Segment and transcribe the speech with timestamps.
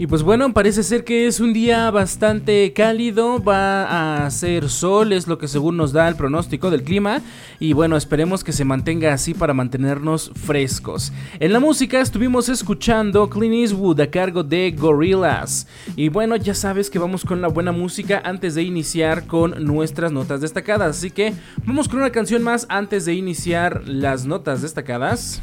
[0.00, 5.12] Y pues bueno, parece ser que es un día bastante cálido, va a hacer sol,
[5.12, 7.20] es lo que según nos da el pronóstico del clima.
[7.58, 11.12] Y bueno, esperemos que se mantenga así para mantenernos frescos.
[11.40, 15.66] En la música estuvimos escuchando Clean Eastwood a cargo de Gorillaz.
[15.96, 20.12] Y bueno, ya sabes que vamos con la buena música antes de iniciar con nuestras
[20.12, 20.98] notas destacadas.
[20.98, 21.34] Así que
[21.64, 25.42] vamos con una canción más antes de iniciar las notas destacadas.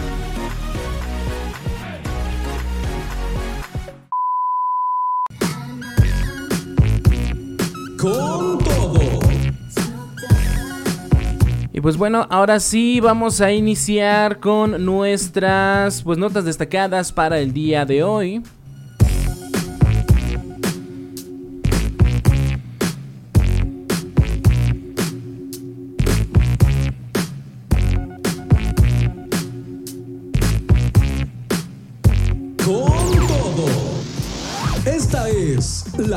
[8.01, 8.99] Con todo.
[11.71, 17.53] Y pues bueno, ahora sí vamos a iniciar con nuestras pues notas destacadas para el
[17.53, 18.41] día de hoy.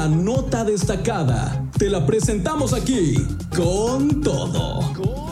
[0.08, 1.66] Nota destacada.
[1.78, 3.14] Te la presentamos aquí.
[3.54, 5.23] Con todo.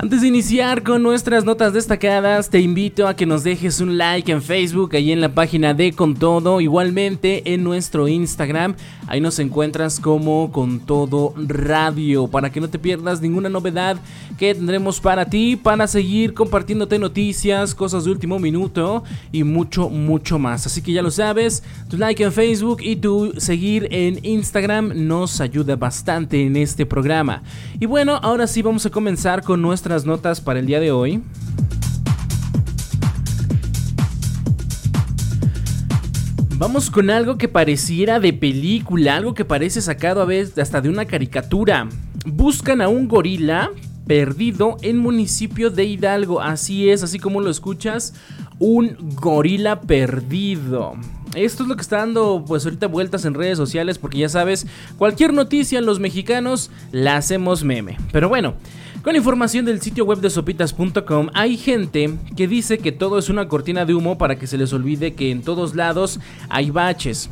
[0.00, 4.30] Antes de iniciar con nuestras notas destacadas, te invito a que nos dejes un like
[4.30, 8.76] en Facebook, ahí en la página de Con Todo, igualmente en nuestro Instagram,
[9.08, 14.00] ahí nos encuentras como Con Todo Radio, para que no te pierdas ninguna novedad
[14.38, 19.02] que tendremos para ti, para seguir compartiéndote noticias, cosas de último minuto
[19.32, 20.64] y mucho, mucho más.
[20.64, 25.40] Así que ya lo sabes, tu like en Facebook y tu seguir en Instagram nos
[25.40, 27.42] ayuda bastante en este programa.
[27.80, 31.22] Y bueno, ahora sí vamos a comenzar con nuestras notas para el día de hoy.
[36.56, 40.90] Vamos con algo que pareciera de película, algo que parece sacado a veces hasta de
[40.90, 41.88] una caricatura.
[42.26, 43.70] Buscan a un gorila
[44.06, 46.42] perdido en municipio de Hidalgo.
[46.42, 48.12] Así es, así como lo escuchas,
[48.58, 50.96] un gorila perdido.
[51.34, 54.66] Esto es lo que está dando pues ahorita vueltas en redes sociales porque ya sabes,
[54.98, 57.96] cualquier noticia en los mexicanos la hacemos meme.
[58.12, 58.54] Pero bueno,
[59.02, 63.48] con información del sitio web de sopitas.com hay gente que dice que todo es una
[63.48, 67.30] cortina de humo para que se les olvide que en todos lados hay baches.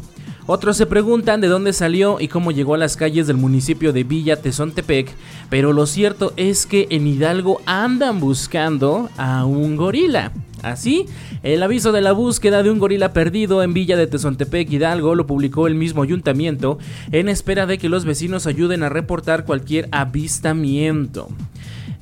[0.49, 4.05] Otros se preguntan de dónde salió y cómo llegó a las calles del municipio de
[4.05, 5.13] Villa Tezontepec,
[5.51, 10.33] pero lo cierto es que en Hidalgo andan buscando a un gorila.
[10.67, 11.07] Así,
[11.45, 15.25] el aviso de la búsqueda de un gorila perdido en Villa de Tezontepec, Hidalgo, lo
[15.25, 16.79] publicó el mismo ayuntamiento
[17.13, 21.29] en espera de que los vecinos ayuden a reportar cualquier avistamiento.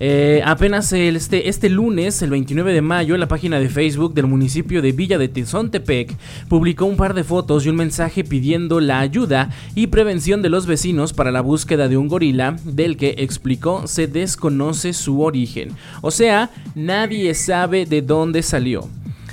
[0.01, 4.27] Eh, apenas este, este lunes, el 29 de mayo, en la página de Facebook del
[4.27, 6.17] municipio de Villa de Tezontepec
[6.49, 10.67] publicó un par de fotos y un mensaje pidiendo la ayuda y prevención de los
[10.67, 15.71] vecinos para la búsqueda de un gorila del que explicó se desconoce su origen.
[16.03, 18.89] O sea, nadie sabe de dónde salió.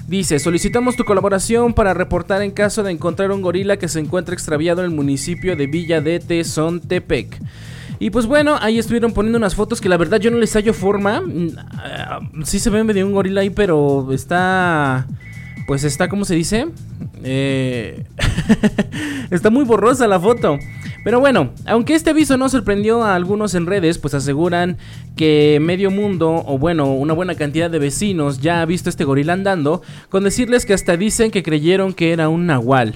[0.07, 4.33] Dice, solicitamos tu colaboración para reportar en caso de encontrar un gorila que se encuentra
[4.33, 7.39] extraviado en el municipio de Villa de Tezontepec.
[8.01, 10.73] Y pues bueno, ahí estuvieron poniendo unas fotos que la verdad yo no les hallo
[10.73, 11.21] forma.
[11.21, 15.05] Mm, ah, sí se ve medio un gorila ahí, pero está...
[15.67, 16.65] Pues está, ¿cómo se dice?
[17.23, 18.03] Eh...
[19.29, 20.57] está muy borrosa la foto.
[21.03, 24.77] Pero bueno, aunque este aviso no sorprendió a algunos en redes, pues aseguran
[25.15, 29.33] que medio mundo, o bueno, una buena cantidad de vecinos ya ha visto este gorila
[29.33, 32.93] andando, con decirles que hasta dicen que creyeron que era un nahual.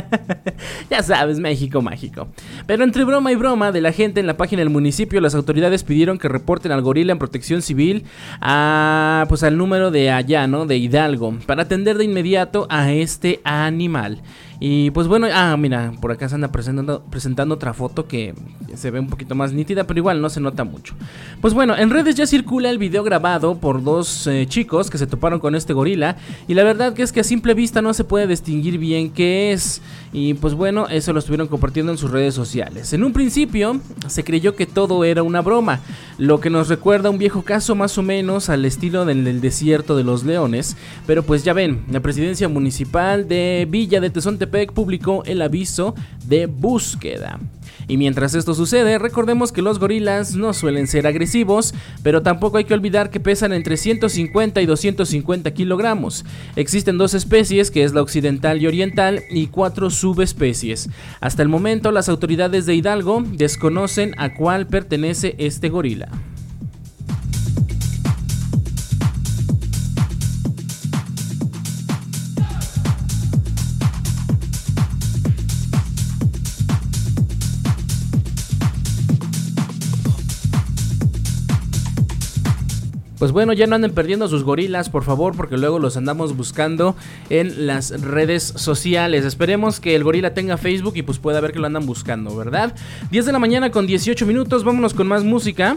[0.90, 2.28] ya sabes, México mágico.
[2.66, 5.84] Pero entre broma y broma de la gente en la página del municipio, las autoridades
[5.84, 8.04] pidieron que reporten al gorila en protección civil
[8.40, 10.66] a, pues al número de allá, ¿no?
[10.66, 14.20] De Hidalgo, para atender de inmediato a este animal.
[14.60, 18.34] Y pues bueno, ah, mira, por acá se anda presentando, presentando otra foto que
[18.74, 20.94] se ve un poquito más nítida, pero igual no se nota mucho.
[21.40, 25.06] Pues bueno, en redes ya circula el video grabado por dos eh, chicos que se
[25.06, 26.16] toparon con este gorila.
[26.48, 29.52] Y la verdad que es que a simple vista no se puede distinguir bien qué
[29.52, 29.80] es.
[30.12, 32.92] Y pues bueno, eso lo estuvieron compartiendo en sus redes sociales.
[32.92, 35.80] En un principio se creyó que todo era una broma,
[36.16, 39.96] lo que nos recuerda un viejo caso más o menos al estilo del, del desierto
[39.96, 40.76] de los leones.
[41.06, 45.94] Pero pues ya ven, la presidencia municipal de Villa de Tezontepec publicó el aviso
[46.26, 47.38] de búsqueda.
[47.88, 52.64] Y mientras esto sucede, recordemos que los gorilas no suelen ser agresivos, pero tampoco hay
[52.64, 56.26] que olvidar que pesan entre 150 y 250 kilogramos.
[56.54, 60.88] Existen dos especies, que es la occidental y oriental, y cuatro subespecies.
[61.20, 66.08] Hasta el momento, las autoridades de Hidalgo desconocen a cuál pertenece este gorila.
[83.18, 86.94] Pues bueno, ya no anden perdiendo sus gorilas, por favor, porque luego los andamos buscando
[87.30, 89.24] en las redes sociales.
[89.24, 92.74] Esperemos que el gorila tenga Facebook y pues pueda ver que lo andan buscando, ¿verdad?
[93.10, 95.76] 10 de la mañana con 18 minutos, vámonos con más música.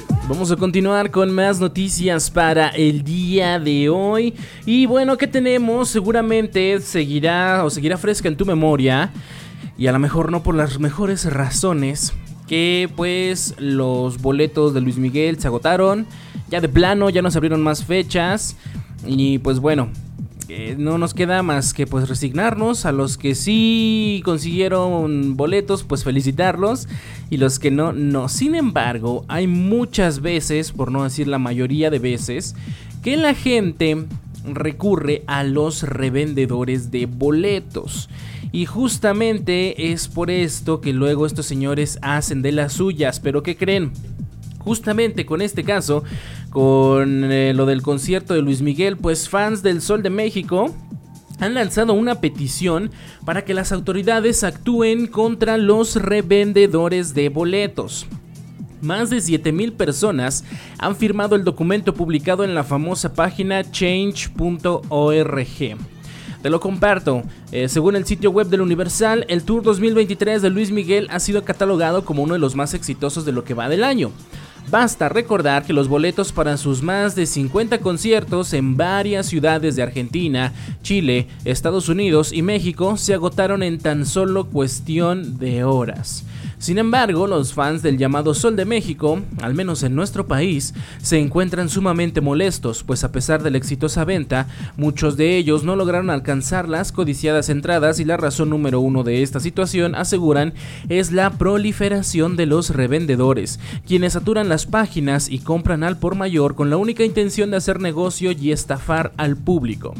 [0.31, 4.33] Vamos a continuar con más noticias para el día de hoy.
[4.65, 5.89] Y bueno, ¿qué tenemos?
[5.89, 9.11] Seguramente seguirá o seguirá fresca en tu memoria.
[9.77, 12.13] Y a lo mejor no por las mejores razones.
[12.47, 16.07] Que pues los boletos de Luis Miguel se agotaron.
[16.49, 18.55] Ya de plano, ya nos abrieron más fechas.
[19.05, 19.89] Y pues bueno,
[20.77, 22.85] no nos queda más que pues resignarnos.
[22.85, 26.87] A los que sí consiguieron boletos pues felicitarlos.
[27.29, 28.29] Y los que no no.
[28.29, 32.55] Sin embargo hay muchas veces por no decir la mayoría de veces
[33.03, 34.05] que la gente
[34.45, 38.09] recurre a los revendedores de boletos.
[38.51, 43.19] Y justamente es por esto que luego estos señores hacen de las suyas.
[43.19, 43.93] Pero qué creen
[44.63, 46.03] Justamente con este caso,
[46.51, 50.75] con eh, lo del concierto de Luis Miguel, pues fans del Sol de México
[51.39, 52.91] han lanzado una petición
[53.25, 58.05] para que las autoridades actúen contra los revendedores de boletos.
[58.81, 60.43] Más de 7.000 personas
[60.77, 65.47] han firmado el documento publicado en la famosa página change.org.
[66.41, 67.23] Te lo comparto.
[67.51, 71.43] Eh, según el sitio web del Universal, el Tour 2023 de Luis Miguel ha sido
[71.43, 74.11] catalogado como uno de los más exitosos de lo que va del año.
[74.69, 79.83] Basta recordar que los boletos para sus más de 50 conciertos en varias ciudades de
[79.83, 86.23] Argentina, Chile, Estados Unidos y México se agotaron en tan solo cuestión de horas.
[86.61, 91.17] Sin embargo, los fans del llamado Sol de México, al menos en nuestro país, se
[91.17, 96.11] encuentran sumamente molestos, pues a pesar de la exitosa venta, muchos de ellos no lograron
[96.11, 100.53] alcanzar las codiciadas entradas y la razón número uno de esta situación, aseguran,
[100.87, 106.53] es la proliferación de los revendedores, quienes saturan las páginas y compran al por mayor
[106.53, 109.95] con la única intención de hacer negocio y estafar al público.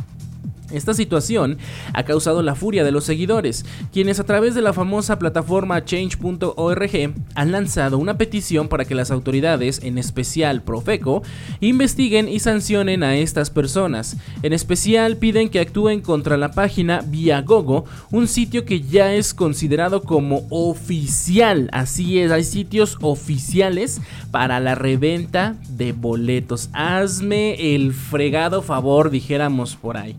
[0.73, 1.57] Esta situación
[1.93, 7.13] ha causado la furia de los seguidores, quienes a través de la famosa plataforma change.org
[7.35, 11.23] han lanzado una petición para que las autoridades, en especial Profeco,
[11.59, 14.17] investiguen y sancionen a estas personas.
[14.43, 20.03] En especial piden que actúen contra la página Viagogo, un sitio que ya es considerado
[20.03, 21.69] como oficial.
[21.71, 24.01] Así es, hay sitios oficiales
[24.31, 26.69] para la reventa de boletos.
[26.73, 30.15] Hazme el fregado favor, dijéramos por ahí.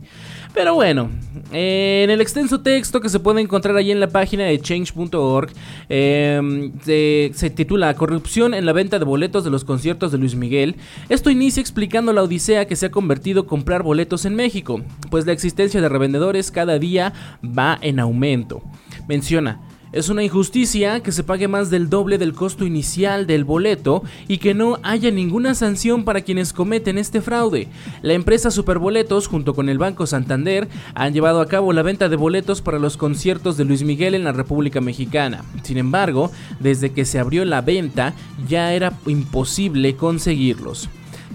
[0.55, 1.09] Pero bueno,
[1.51, 5.51] en el extenso texto que se puede encontrar ahí en la página de change.org
[5.89, 10.77] em, se, titula Corrupción en la venta de boletos de los conciertos de Luis Miguel.
[11.09, 15.33] Esto inicia explicando la odisea que se ha convertido comprar boletos en México, pues la
[15.33, 18.63] existencia de revendedores cada día va en aumento.
[19.09, 19.61] Menciona,
[19.93, 24.39] es una injusticia que se pague más del doble del costo inicial del boleto y
[24.39, 27.69] que no haya ninguna sanción para quienes cometen este fraude.
[28.01, 32.17] La empresa Superboletos junto con el Banco Santander han llevado a cabo la venta de
[32.17, 35.45] boletos para los conciertos de Luis Miguel en la República Mexicana.
[35.63, 38.15] Sin embargo, desde que se abrió la venta
[38.49, 40.89] ya era imposible conseguirlos.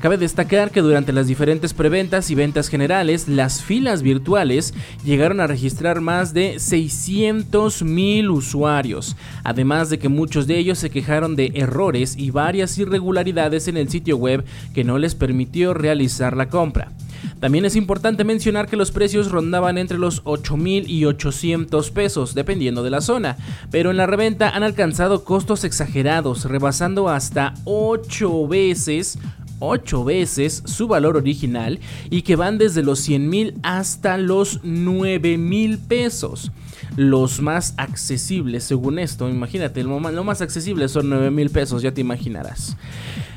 [0.07, 4.73] Cabe destacar que durante las diferentes preventas y ventas generales, las filas virtuales
[5.03, 10.89] llegaron a registrar más de 600 mil usuarios, además de que muchos de ellos se
[10.89, 16.37] quejaron de errores y varias irregularidades en el sitio web que no les permitió realizar
[16.37, 16.93] la compra.
[17.41, 22.33] También es importante mencionar que los precios rondaban entre los 8 mil y 800 pesos,
[22.33, 23.35] dependiendo de la zona,
[23.71, 29.19] pero en la reventa han alcanzado costos exagerados, rebasando hasta 8 veces
[29.59, 35.37] 8 veces su valor original y que van desde los 100 mil hasta los 9
[35.37, 36.51] mil pesos.
[36.97, 42.01] Los más accesibles, según esto, imagínate, lo más accesible son 9 mil pesos, ya te
[42.01, 42.75] imaginarás.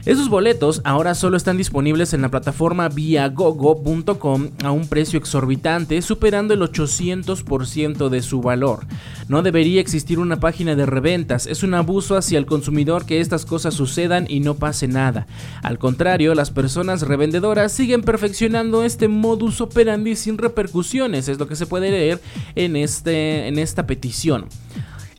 [0.06, 6.54] Esos boletos ahora solo están disponibles en la plataforma viagogo.com a un precio exorbitante, superando
[6.54, 8.86] el 800% de su valor.
[9.28, 13.44] No debería existir una página de reventas, es un abuso hacia el consumidor que estas
[13.44, 15.26] cosas sucedan y no pase nada.
[15.62, 21.56] Al contrario, las personas revendedoras siguen perfeccionando este modus operandi sin repercusiones, es lo que
[21.56, 22.22] se puede leer
[22.54, 24.46] en, este, en esta petición.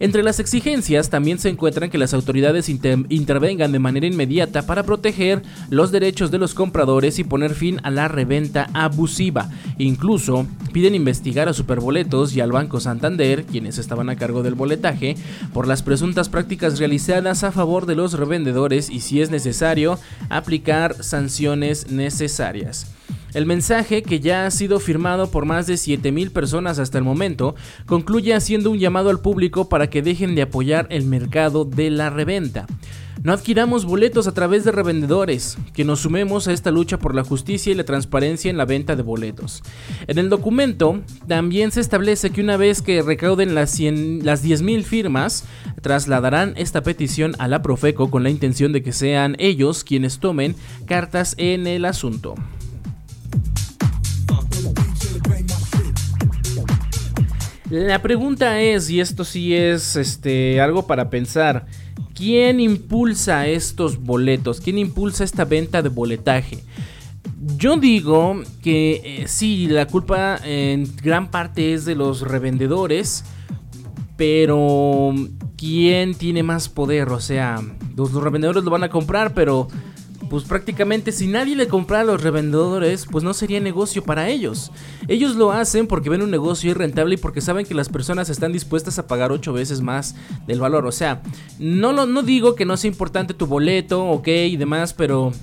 [0.02, 5.44] Entre las exigencias también se encuentran que las autoridades intervengan de manera inmediata para proteger
[5.70, 9.52] los derechos de los compradores y poner fin a la reventa abusiva.
[9.78, 15.18] Incluso piden investigar a Superboletos y al Banco Santander, quienes estaban a cargo del boletaje,
[15.54, 21.04] por las presuntas prácticas realizadas a favor de los revendedores y si es necesario, aplicar
[21.04, 22.88] sanciones necesarias.
[23.34, 27.56] El mensaje, que ya ha sido firmado por más de 7.000 personas hasta el momento,
[27.86, 32.10] concluye haciendo un llamado al público para que dejen de apoyar el mercado de la
[32.10, 32.68] reventa.
[33.24, 37.24] No adquiramos boletos a través de revendedores, que nos sumemos a esta lucha por la
[37.24, 39.62] justicia y la transparencia en la venta de boletos.
[40.08, 45.46] En el documento también se establece que una vez que recauden las, las 10.000 firmas,
[45.84, 50.56] trasladarán esta petición a la Profeco con la intención de que sean ellos quienes tomen
[50.88, 52.34] cartas en el asunto.
[57.72, 61.68] La pregunta es, y esto sí es este, algo para pensar,
[62.14, 64.60] ¿quién impulsa estos boletos?
[64.60, 66.66] ¿Quién impulsa esta venta de boletaje?
[67.56, 73.24] Yo digo que eh, sí, la culpa en gran parte es de los revendedores,
[74.18, 75.16] pero
[75.56, 77.08] ¿quién tiene más poder?
[77.08, 77.62] O sea,
[77.96, 79.70] los revendedores lo van a comprar, pero
[80.32, 84.72] pues prácticamente si nadie le comprara a los revendedores, pues no sería negocio para ellos.
[85.10, 88.54] Ellos lo hacen porque ven un negocio irrentable y porque saben que las personas están
[88.54, 90.16] dispuestas a pagar 8 veces más
[90.48, 90.86] del valor.
[90.86, 91.22] O sea,
[91.60, 95.34] no, lo, no digo que no sea importante tu boleto, ok, y demás, pero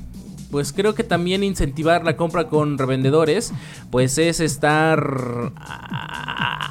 [0.50, 3.52] pues creo que también incentivar la compra con revendedores,
[3.90, 5.52] pues es estar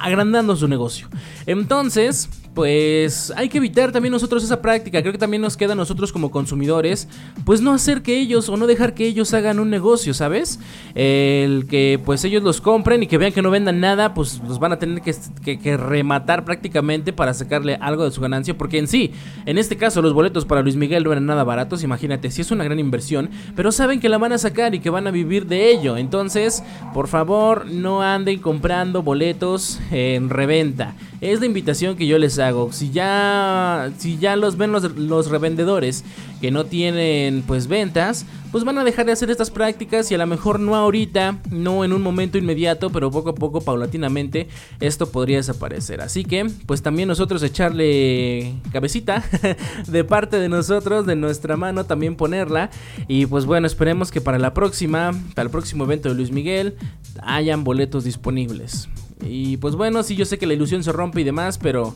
[0.00, 1.06] agrandando su negocio.
[1.46, 2.28] Entonces,
[2.58, 5.00] pues hay que evitar también nosotros esa práctica.
[5.00, 7.06] Creo que también nos queda a nosotros como consumidores,
[7.44, 10.58] pues no hacer que ellos o no dejar que ellos hagan un negocio, ¿sabes?
[10.96, 14.58] El que pues ellos los compren y que vean que no vendan nada, pues los
[14.58, 18.58] van a tener que, rematar prácticamente para sacarle algo de su ganancia.
[18.58, 19.12] Porque en sí,
[19.46, 22.50] en este caso los boletos para Luis Miguel no eran nada baratos, imagínate, si es
[22.50, 25.46] una gran inversión, pero saben que la van a sacar y que van a vivir
[25.46, 25.96] de ello.
[25.96, 30.96] Entonces, por favor, no anden comprando boletos en reventa.
[31.20, 32.47] Es la invitación que yo les hago.
[32.72, 36.04] Si ya, si ya los ven los, los revendedores
[36.40, 40.18] que no tienen pues ventas, pues van a dejar de hacer estas prácticas y a
[40.18, 44.48] lo mejor no ahorita, no en un momento inmediato, pero poco a poco, paulatinamente,
[44.80, 46.00] esto podría desaparecer.
[46.00, 49.22] Así que, pues también nosotros echarle cabecita
[49.86, 52.70] de parte de nosotros, de nuestra mano, también ponerla.
[53.06, 56.76] Y pues bueno, esperemos que para la próxima, para el próximo evento de Luis Miguel,
[57.22, 58.88] hayan boletos disponibles.
[59.22, 61.94] Y pues bueno, sí, yo sé que la ilusión se rompe y demás, pero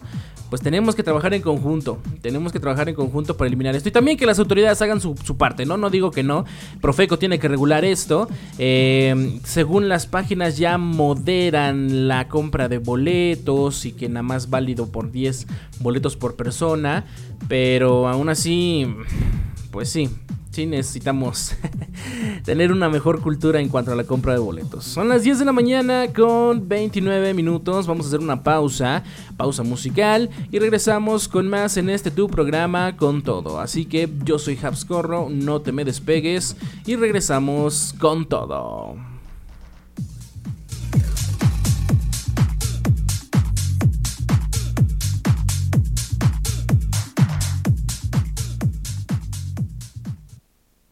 [0.53, 1.99] pues tenemos que trabajar en conjunto.
[2.21, 3.89] Tenemos que trabajar en conjunto para eliminar esto.
[3.89, 5.79] Y también que las autoridades hagan su, parte, ¿no?
[5.79, 6.45] No digo que no.
[6.83, 8.29] Profeco tiene que regular esto.
[8.59, 14.89] Eh, según las páginas ya moderan la compra de boletos y que nada más válido
[14.89, 15.47] por 10
[15.81, 17.07] boletos por persona.
[17.49, 18.95] Pero aún así,
[19.71, 20.11] pues sí,
[20.53, 21.55] sí necesitamos
[22.45, 24.85] tener una mejor cultura en cuanto a la compra de boletos.
[24.85, 27.87] Son las 10 de la mañana con 29 minutos.
[27.87, 29.03] Vamos a hacer una pausa,
[29.37, 33.61] pausa musical y regresamos con más en este tu programa con todo.
[33.61, 36.57] Así que yo soy Habscorro, no te me despegues
[36.87, 39.12] y regresamos con todo.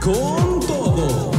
[0.00, 1.29] Con todo.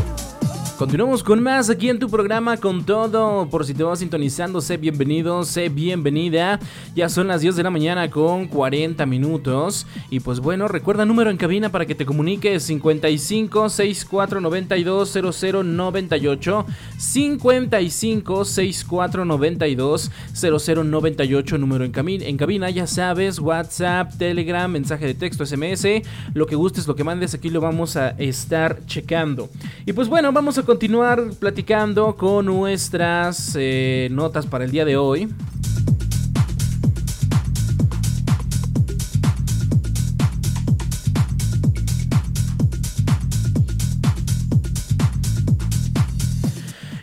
[0.82, 3.48] Continuamos con más aquí en tu programa con todo.
[3.52, 6.60] Por si te vas sintonizando, sé bienvenido, sé bienvenida.
[6.96, 9.86] Ya son las 10 de la mañana con 40 minutos.
[10.10, 15.64] Y pues bueno, recuerda número en cabina para que te comuniques 55 64 92 00
[15.64, 16.66] 98
[16.98, 22.72] 55 64 92 00 98 número en, en cabina.
[22.72, 26.02] Ya sabes, WhatsApp, Telegram, mensaje de texto, SMS.
[26.34, 29.48] Lo que gustes, lo que mandes, aquí lo vamos a estar checando.
[29.86, 34.96] Y pues bueno, vamos a continuar platicando con nuestras eh, notas para el día de
[34.96, 35.28] hoy.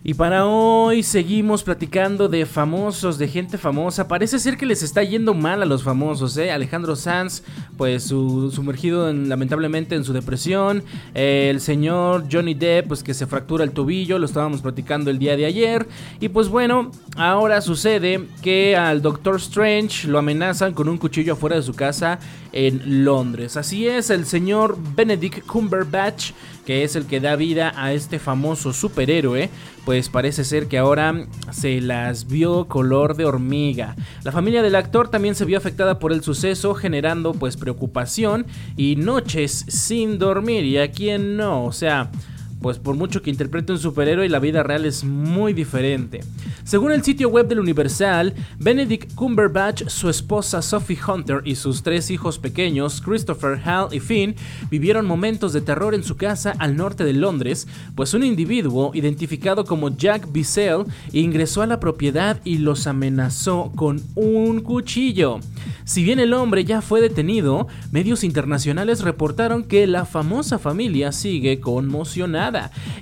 [0.02, 4.08] Y para hoy seguimos platicando de famosos, de gente famosa.
[4.08, 6.50] Parece ser que les está yendo mal a los famosos, ¿eh?
[6.50, 7.42] Alejandro Sanz,
[7.78, 10.82] pues sumergido lamentablemente en su depresión.
[11.14, 15.36] el señor Johnny Depp, pues que se fractura el tobillo, lo estábamos platicando el día
[15.36, 15.88] de ayer.
[16.20, 21.56] Y pues bueno, ahora sucede que al Doctor Strange lo amenazan con un cuchillo afuera
[21.56, 22.18] de su casa
[22.52, 23.56] en Londres.
[23.56, 26.32] Así es, el señor Benedict Cumberbatch
[26.68, 29.48] que es el que da vida a este famoso superhéroe,
[29.86, 33.96] pues parece ser que ahora se las vio color de hormiga.
[34.22, 38.46] La familia del actor también se vio afectada por el suceso, generando pues preocupación
[38.78, 40.64] y noches sin dormir.
[40.64, 41.66] ¿Y a quién no?
[41.66, 42.10] O sea
[42.60, 46.20] pues por mucho que interprete un superhéroe, la vida real es muy diferente.
[46.64, 52.10] Según el sitio web del Universal, Benedict Cumberbatch, su esposa Sophie Hunter y sus tres
[52.10, 54.34] hijos pequeños, Christopher, Hal y Finn,
[54.70, 59.64] vivieron momentos de terror en su casa al norte de Londres, pues un individuo identificado
[59.64, 65.40] como Jack Bissell ingresó a la propiedad y los amenazó con un cuchillo.
[65.84, 71.60] Si bien el hombre ya fue detenido, medios internacionales reportaron que la famosa familia sigue
[71.60, 72.47] conmocionada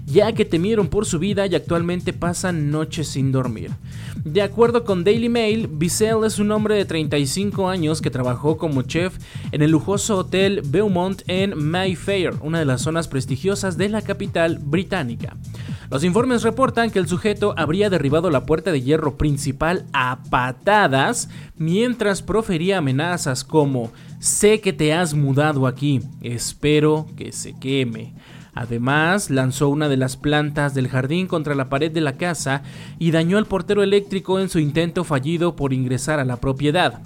[0.07, 3.71] ya que temieron por su vida y actualmente pasan noches sin dormir.
[4.25, 8.83] De acuerdo con Daily Mail, Bissell es un hombre de 35 años que trabajó como
[8.83, 9.19] chef
[9.53, 14.59] en el lujoso hotel Beaumont en Mayfair, una de las zonas prestigiosas de la capital
[14.59, 15.37] británica.
[15.91, 21.29] Los informes reportan que el sujeto habría derribado la puerta de hierro principal a patadas
[21.57, 28.15] mientras profería amenazas como sé que te has mudado aquí, espero que se queme.
[28.57, 32.63] Además, lanzó una de las plantas del jardín contra la pared de la casa
[32.99, 37.03] y dañó el portero eléctrico en su intento fallido por ingresar a la propiedad.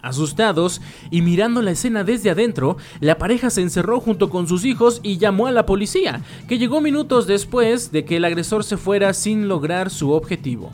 [0.00, 0.80] Asustados
[1.10, 5.18] y mirando la escena desde adentro, la pareja se encerró junto con sus hijos y
[5.18, 9.48] llamó a la policía, que llegó minutos después de que el agresor se fuera sin
[9.48, 10.70] lograr su objetivo.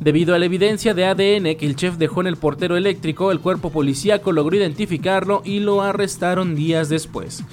[0.00, 3.38] Debido a la evidencia de ADN que el chef dejó en el portero eléctrico, el
[3.38, 7.44] cuerpo policíaco logró identificarlo y lo arrestaron días después.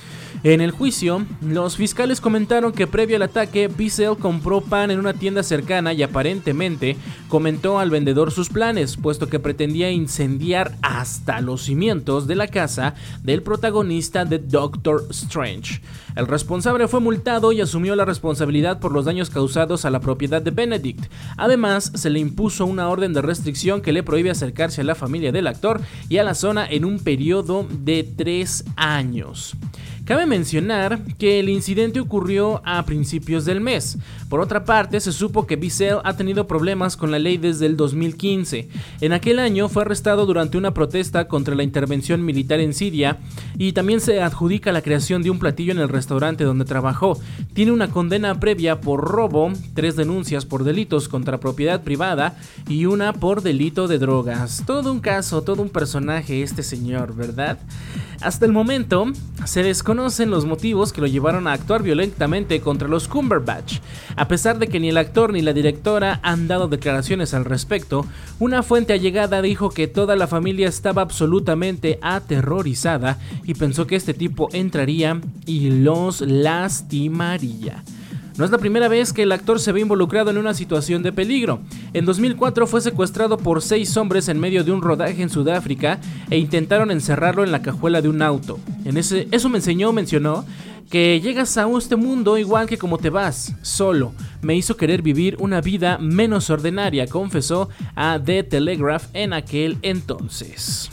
[0.43, 5.13] En el juicio, los fiscales comentaron que previo al ataque, Bissell compró pan en una
[5.13, 6.97] tienda cercana y aparentemente
[7.29, 12.93] comentó al vendedor sus planes, puesto que pretendía incendiar hasta los cimientos de la casa
[13.23, 15.81] del protagonista de Doctor Strange.
[16.17, 20.41] El responsable fue multado y asumió la responsabilidad por los daños causados a la propiedad
[20.41, 21.05] de Benedict.
[21.37, 25.31] Además, se le impuso una orden de restricción que le prohíbe acercarse a la familia
[25.31, 25.79] del actor
[26.09, 29.55] y a la zona en un periodo de tres años.
[30.05, 33.97] Cabe mencionar que el incidente ocurrió a principios del mes.
[34.33, 37.77] Por otra parte, se supo que Bissell ha tenido problemas con la ley desde el
[37.77, 38.67] 2015.
[38.99, 43.19] En aquel año fue arrestado durante una protesta contra la intervención militar en Siria
[43.59, 47.19] y también se adjudica la creación de un platillo en el restaurante donde trabajó.
[47.53, 52.35] Tiene una condena previa por robo, tres denuncias por delitos contra propiedad privada
[52.67, 54.63] y una por delito de drogas.
[54.65, 57.59] Todo un caso, todo un personaje este señor, ¿verdad?
[58.23, 59.05] Hasta el momento
[59.45, 63.79] se desconocen los motivos que lo llevaron a actuar violentamente contra los Cumberbatch.
[64.23, 68.05] A pesar de que ni el actor ni la directora han dado declaraciones al respecto,
[68.39, 74.13] una fuente allegada dijo que toda la familia estaba absolutamente aterrorizada y pensó que este
[74.13, 77.83] tipo entraría y los lastimaría.
[78.37, 81.11] No es la primera vez que el actor se ve involucrado en una situación de
[81.11, 81.59] peligro.
[81.93, 86.37] En 2004 fue secuestrado por seis hombres en medio de un rodaje en Sudáfrica e
[86.37, 88.57] intentaron encerrarlo en la cajuela de un auto.
[88.85, 90.45] En ese, eso me enseñó, mencionó,
[90.89, 94.13] que llegas a este mundo igual que como te vas, solo.
[94.41, 100.89] Me hizo querer vivir una vida menos ordinaria, confesó a The Telegraph en aquel entonces.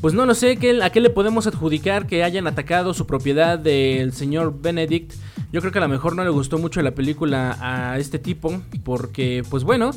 [0.00, 4.12] Pues no lo sé, ¿a qué le podemos adjudicar que hayan atacado su propiedad del
[4.12, 5.14] señor Benedict?
[5.50, 8.60] Yo creo que a lo mejor no le gustó mucho la película a este tipo,
[8.82, 9.92] porque pues bueno,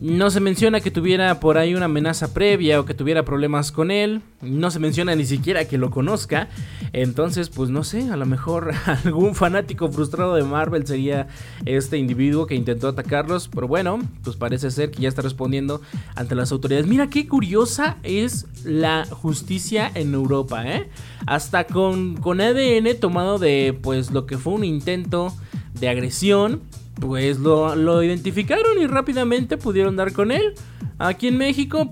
[0.00, 3.90] no se menciona que tuviera por ahí una amenaza previa o que tuviera problemas con
[3.90, 4.22] él.
[4.40, 6.48] No se menciona ni siquiera que lo conozca.
[6.92, 8.72] Entonces, pues no sé, a lo mejor
[9.04, 11.26] algún fanático frustrado de Marvel sería
[11.66, 13.48] este individuo que intentó atacarlos.
[13.48, 15.80] Pero bueno, pues parece ser que ya está respondiendo
[16.14, 16.86] ante las autoridades.
[16.86, 20.88] Mira qué curiosa es la justicia en Europa, ¿eh?
[21.26, 25.34] Hasta con, con ADN tomado de pues lo que fue un intento
[25.80, 26.62] de agresión
[27.00, 30.54] pues lo, identificaron y rápidamente pudieron dar con él.
[30.98, 31.88] Aquí en México,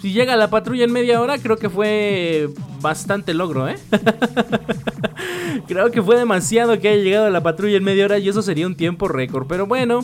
[0.00, 2.48] si llega la patrulla en media hora, creo que fue
[2.80, 3.76] bastante logro, ¿eh?
[5.68, 8.66] creo que fue demasiado que haya llegado la patrulla en media hora y eso sería
[8.66, 9.46] un tiempo récord.
[9.46, 10.00] Pero bueno,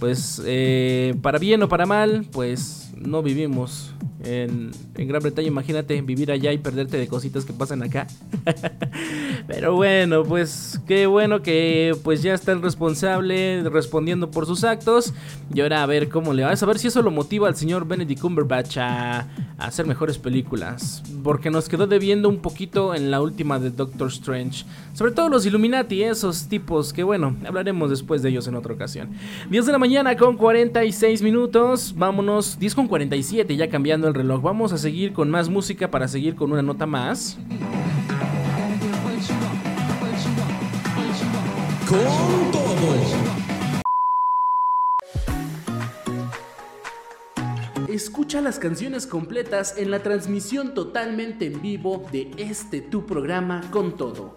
[0.00, 5.48] pues eh, para bien o para mal, pues no vivimos en, Gran Bretaña.
[5.48, 8.06] Imagínate vivir allá y perderte de cositas que pasan acá.
[9.46, 15.12] Pero bueno, pues qué bueno que pues ya está el responsable respondiendo por sus actos.
[15.54, 16.50] Y ahora a ver cómo le va.
[16.50, 21.02] A saber si eso lo motiva al señor Benedict Cumberbatch a, hacer mejores películas.
[21.22, 24.64] Porque nos quedó debiendo un poquito en la última de Doctor Strange.
[24.94, 29.10] Sobre todo los Illuminati, esos tipos que bueno, hablaremos después de ellos en otra ocasión.
[29.50, 31.94] 10 de la mañana con 46 minutos.
[31.96, 34.42] Vámonos, 10 con 47 ya cambiando el reloj.
[34.42, 37.38] Vamos a seguir con más música para seguir con una nota más.
[41.88, 42.66] Con todo.
[47.88, 53.96] Escucha las canciones completas en la transmisión totalmente en vivo de este tu programa con
[53.96, 54.36] todo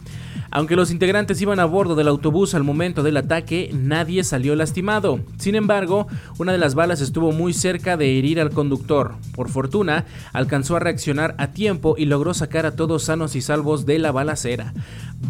[0.55, 5.21] Aunque los integrantes iban a bordo del autobús al momento del ataque, nadie salió lastimado.
[5.39, 9.15] Sin embargo, una de las balas estuvo muy cerca de herir al conductor.
[9.35, 13.87] Por fortuna, alcanzó a reaccionar a tiempo y logró sacar a todos sanos y salvos
[13.87, 14.75] de la balacera.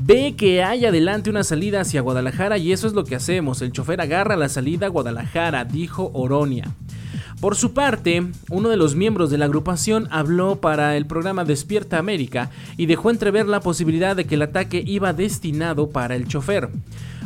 [0.05, 3.63] Ve que hay adelante una salida hacia Guadalajara y eso es lo que hacemos.
[3.63, 6.75] El chofer agarra la salida a Guadalajara, dijo Oronia.
[7.43, 11.99] Por su parte, uno de los miembros de la agrupación habló para el programa Despierta
[11.99, 16.69] América y dejó entrever la posibilidad de que el ataque iba destinado para el chofer.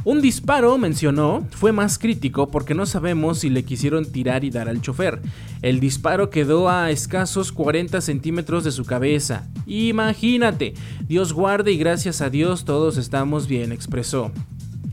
[0.04, 4.70] Un disparo, mencionó, fue más crítico porque no sabemos si le quisieron tirar y dar
[4.70, 5.20] al chofer.
[5.60, 9.46] El disparo quedó a escasos 40 centímetros de su cabeza.
[9.66, 10.72] Imagínate,
[11.06, 14.32] Dios guarde y gracias a Dios todos estamos bien, expresó.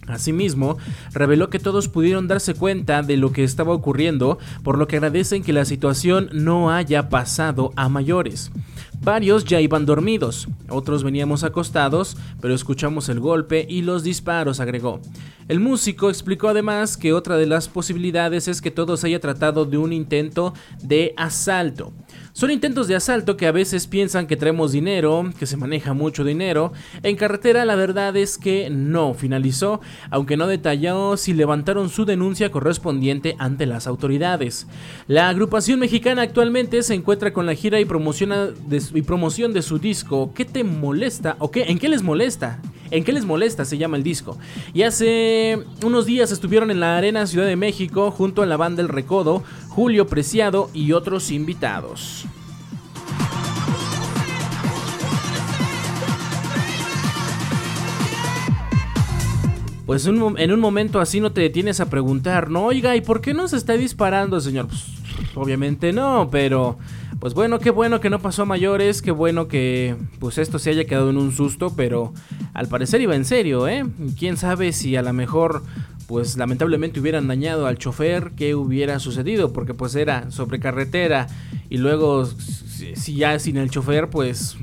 [0.07, 0.77] Asimismo,
[1.13, 5.43] reveló que todos pudieron darse cuenta de lo que estaba ocurriendo, por lo que agradecen
[5.43, 8.51] que la situación no haya pasado a mayores.
[9.01, 15.01] Varios ya iban dormidos, otros veníamos acostados, pero escuchamos el golpe y los disparos, agregó.
[15.49, 19.65] El músico explicó además que otra de las posibilidades es que todo se haya tratado
[19.65, 21.91] de un intento de asalto.
[22.35, 26.23] Son intentos de asalto que a veces piensan que traemos dinero, que se maneja mucho
[26.23, 26.73] dinero.
[27.03, 32.49] En carretera la verdad es que no finalizó, aunque no detalló si levantaron su denuncia
[32.49, 34.65] correspondiente ante las autoridades.
[35.07, 40.33] La agrupación mexicana actualmente se encuentra con la gira y, y promoción de su disco.
[40.33, 41.65] ¿Qué te molesta o qué?
[41.67, 42.59] ¿En qué les molesta?
[42.93, 43.65] ¿En qué les molesta?
[43.65, 44.37] Se llama el disco.
[44.71, 48.83] Y hace unos días estuvieron en la Arena Ciudad de México junto a la banda
[48.83, 52.25] El Recodo, Julio Preciado y otros invitados.
[59.87, 63.33] Pues en un momento así no te detienes a preguntar, no, oiga, ¿y por qué
[63.33, 64.67] no se está disparando, señor?
[64.67, 64.83] Pues
[65.35, 66.77] obviamente no, pero
[67.19, 70.71] pues bueno, qué bueno que no pasó a mayores, qué bueno que pues esto se
[70.71, 72.13] haya quedado en un susto, pero
[72.53, 73.85] al parecer iba en serio, ¿eh?
[74.17, 75.63] Quién sabe si a lo mejor
[76.07, 81.27] pues lamentablemente hubieran dañado al chofer, qué hubiera sucedido, porque pues era sobre carretera
[81.69, 84.57] y luego si ya sin el chofer, pues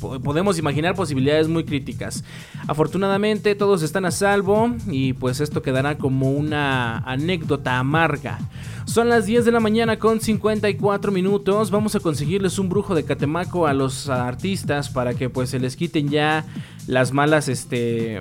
[0.00, 2.24] podemos imaginar posibilidades muy críticas.
[2.70, 8.38] Afortunadamente todos están a salvo y pues esto quedará como una anécdota amarga.
[8.84, 11.72] Son las 10 de la mañana con 54 minutos.
[11.72, 15.74] Vamos a conseguirles un brujo de Catemaco a los artistas para que pues se les
[15.74, 16.44] quiten ya
[16.86, 18.20] las malas, este...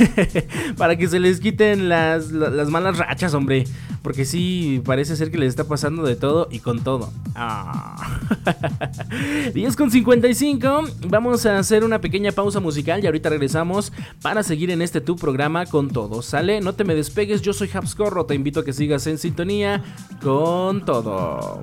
[0.76, 3.64] para que se les quiten las, las, malas rachas, hombre.
[4.02, 7.12] Porque sí, parece ser que les está pasando de todo y con todo.
[7.34, 8.20] Ah.
[9.54, 10.82] 10 con 55.
[11.08, 13.69] Vamos a hacer una pequeña pausa musical y ahorita regresamos
[14.22, 16.22] para seguir en este tu programa con todo.
[16.22, 16.60] ¿Sale?
[16.60, 18.26] No te me despegues, yo soy Habscorro.
[18.26, 19.82] Te invito a que sigas en sintonía
[20.20, 21.62] con todo.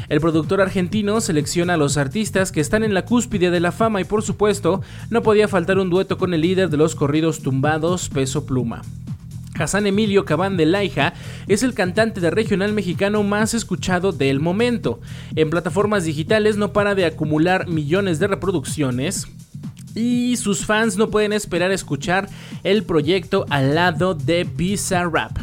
[0.10, 4.02] El productor argentino selecciona a los artistas que están en la cúspide de la fama
[4.02, 8.10] y por supuesto no podía faltar un dueto con el líder de los corridos tumbados,
[8.10, 8.82] Peso Pluma.
[9.58, 11.14] Hassan Emilio Cabán de Laija
[11.48, 15.00] es el cantante de regional mexicano más escuchado del momento.
[15.36, 19.28] En plataformas digitales no para de acumular millones de reproducciones,
[20.00, 22.30] y sus fans no pueden esperar escuchar
[22.64, 25.38] el proyecto al lado de Bizarrap.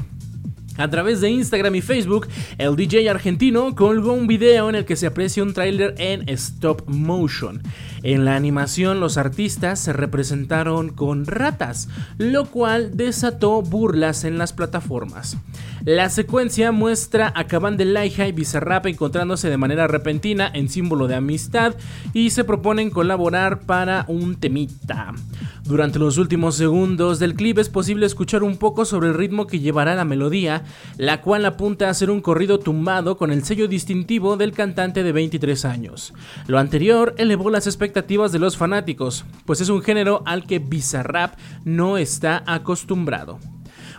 [0.79, 4.97] A través de Instagram y Facebook, el DJ argentino colgó un video en el que
[4.97, 7.63] se aprecia un tráiler en stop motion.
[8.03, 11.89] En la animación los artistas se representaron con ratas,
[12.19, 15.39] lo cual desató burlas en las plataformas.
[15.87, 21.07] La secuencia muestra a Caban de Laija y Bizarrap encontrándose de manera repentina en símbolo
[21.07, 21.77] de amistad
[22.13, 25.15] y se proponen colaborar para un temita.
[25.63, 29.61] Durante los últimos segundos del clip es posible escuchar un poco sobre el ritmo que
[29.61, 30.65] llevará la melodía,
[30.97, 35.13] la cual apunta a ser un corrido tumbado con el sello distintivo del cantante de
[35.13, 36.15] 23 años.
[36.49, 41.39] Lo anterior elevó las expectativas de los fanáticos, pues es un género al que Bizarrap
[41.65, 43.39] no está acostumbrado.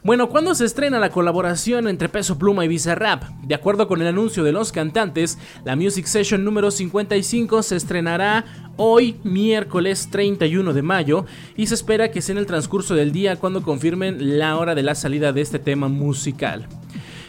[0.08, 3.24] Bueno, ¿cuándo se estrena la colaboración entre Peso Pluma y Bizarrap?
[3.44, 8.46] De acuerdo con el anuncio de los cantantes, la Music Session número 55 se estrenará
[8.78, 11.26] hoy, miércoles 31 de mayo,
[11.58, 14.84] y se espera que sea en el transcurso del día cuando confirmen la hora de
[14.84, 16.70] la salida de este tema musical.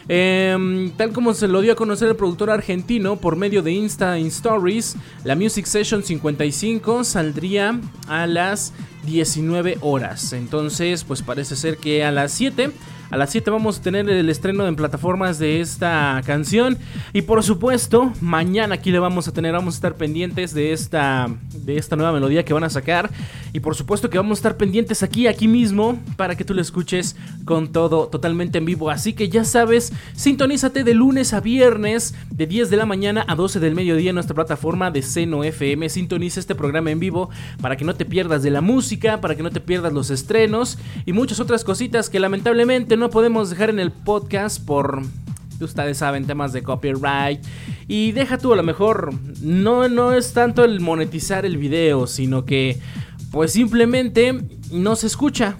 [0.07, 4.17] Em, tal como se lo dio a conocer el productor argentino por medio de Insta
[4.17, 8.73] Stories, la Music Session 55 saldría a las
[9.09, 10.33] 19 horas.
[10.33, 12.71] Entonces, pues parece ser que a las 7
[13.09, 16.77] a las 7 vamos a tener el estreno en plataformas de esta canción.
[17.11, 21.27] Y por supuesto, mañana aquí le vamos a tener, vamos a estar pendientes de esta,
[21.53, 23.09] de esta nueva melodía que van a sacar.
[23.51, 26.61] Y por supuesto que vamos a estar pendientes aquí, aquí mismo, para que tú lo
[26.61, 28.91] escuches con todo totalmente en vivo.
[28.91, 33.33] Así que ya sabes, sintonízate de lunes a viernes, de 10 de la mañana a
[33.33, 35.89] 12 del mediodía en nuestra plataforma de Seno FM.
[35.89, 39.41] Sintoniza este programa en vivo para que no te pierdas de la música, para que
[39.41, 43.79] no te pierdas los estrenos y muchas otras cositas que lamentablemente no podemos dejar en
[43.79, 45.01] el podcast por
[45.61, 47.43] ustedes saben, temas de copyright.
[47.87, 52.45] Y deja tú, a lo mejor no, no es tanto el monetizar el video, sino
[52.45, 52.79] que
[53.31, 55.55] pues simplemente no se escucha.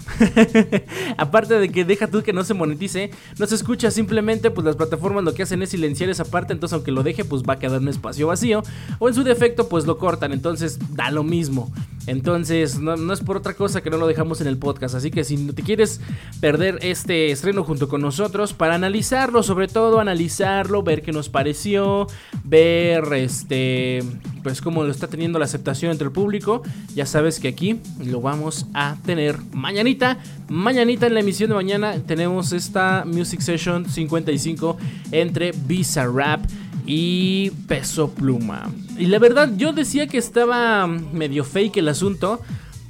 [1.16, 4.76] Aparte de que deja tú que no se monetice, no se escucha simplemente, pues las
[4.76, 7.58] plataformas lo que hacen es silenciar esa parte, entonces aunque lo deje, pues va a
[7.58, 8.62] quedar un espacio vacío.
[8.98, 11.72] O en su defecto, pues lo cortan, entonces da lo mismo.
[12.06, 14.94] Entonces, no, es por otra cosa que no lo dejamos en el podcast.
[14.94, 16.00] Así que si no te quieres
[16.40, 22.06] perder este estreno junto con nosotros, para analizarlo, sobre todo analizarlo, ver qué nos pareció,
[22.42, 24.02] ver este,
[24.42, 26.62] pues cómo lo está teniendo la aceptación entre el público,
[26.94, 30.18] ya sabes que aquí lo vamos a tener mañanita.
[30.48, 34.76] Mañanita en la emisión de mañana tenemos esta Music Session 55
[35.12, 36.44] entre Visa Rap
[36.86, 38.70] y Peso Pluma.
[38.98, 42.40] Y la verdad, yo decía que estaba medio fake el asunto.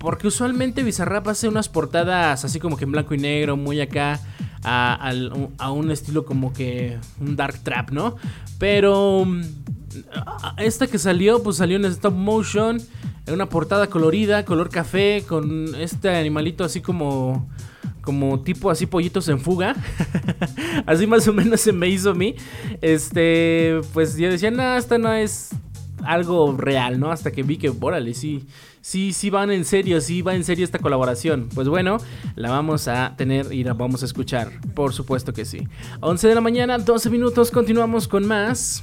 [0.00, 4.18] Porque usualmente Bizarrap hace unas portadas así como que en blanco y negro, muy acá,
[4.64, 5.12] a,
[5.58, 8.16] a, un estilo como que un dark trap, ¿no?
[8.58, 9.26] Pero
[10.56, 12.80] esta que salió, pues salió en stop motion,
[13.28, 17.48] una portada colorida, color café, con este animalito así como
[18.00, 19.76] como tipo así pollitos en fuga.
[20.86, 22.34] así más o menos se me hizo a mí.
[22.80, 25.50] Este, pues yo decía, no, esta no es
[26.04, 27.10] algo real, ¿no?
[27.10, 28.46] Hasta que vi que, órale, sí,
[28.80, 31.48] sí, sí van en serio, sí va en serio esta colaboración.
[31.54, 31.98] Pues bueno,
[32.36, 35.68] la vamos a tener y la vamos a escuchar, por supuesto que sí.
[36.00, 38.82] 11 de la mañana, 12 minutos, continuamos con más.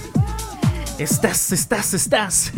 [1.01, 2.53] Estás, estás, estás.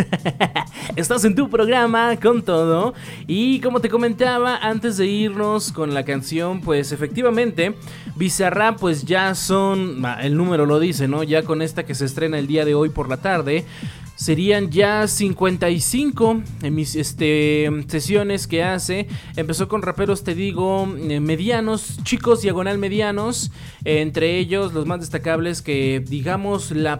[0.97, 2.93] estás en tu programa con todo.
[3.25, 7.73] Y como te comentaba antes de irnos con la canción, pues efectivamente,
[8.17, 11.23] Bizarrap pues ya son, el número lo dice, ¿no?
[11.23, 13.63] Ya con esta que se estrena el día de hoy por la tarde.
[14.15, 19.07] Serían ya 55 en mis este, sesiones que hace.
[19.37, 23.51] Empezó con raperos, te digo, eh, medianos, chicos diagonal medianos.
[23.85, 26.99] entre ellos los más destacables que digamos la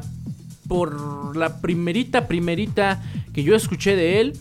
[0.74, 3.00] por la primerita, primerita
[3.32, 4.34] que yo escuché de él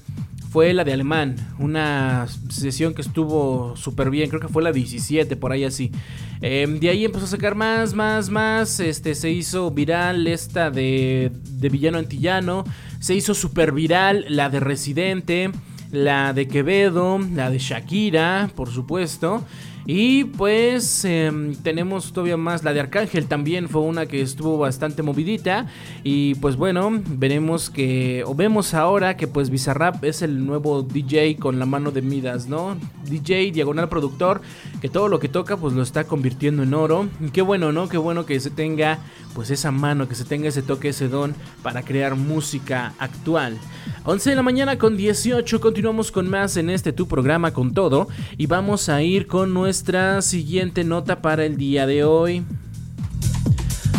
[0.50, 1.36] fue la de Alemán.
[1.58, 5.92] Una sesión que estuvo súper bien, creo que fue la 17, por ahí así.
[6.40, 8.80] Em, de ahí empezó a sacar más, más, más.
[8.80, 12.64] Este, se hizo viral esta de, de Villano Antillano.
[12.98, 15.50] Se hizo súper viral la de Residente.
[15.90, 19.44] La de Quevedo, la de Shakira, por supuesto.
[19.86, 25.02] Y pues em, tenemos todavía más, la de Arcángel también fue una que estuvo bastante
[25.02, 25.66] movidita.
[26.04, 31.36] Y pues bueno, veremos que, o vemos ahora que pues Bizarrap es el nuevo DJ
[31.36, 32.76] con la mano de Midas, ¿no?
[33.08, 34.40] DJ, diagonal productor,
[34.80, 37.08] que todo lo que toca pues lo está convirtiendo en oro.
[37.20, 37.88] Y qué bueno, ¿no?
[37.88, 38.98] Qué bueno que se tenga
[39.34, 43.58] pues esa mano, que se tenga ese toque, ese don para crear música actual.
[44.04, 48.08] 11 de la mañana con 18, continuamos con más en este tu programa con todo
[48.36, 52.44] y vamos a ir con nuestra siguiente nota para el día de hoy.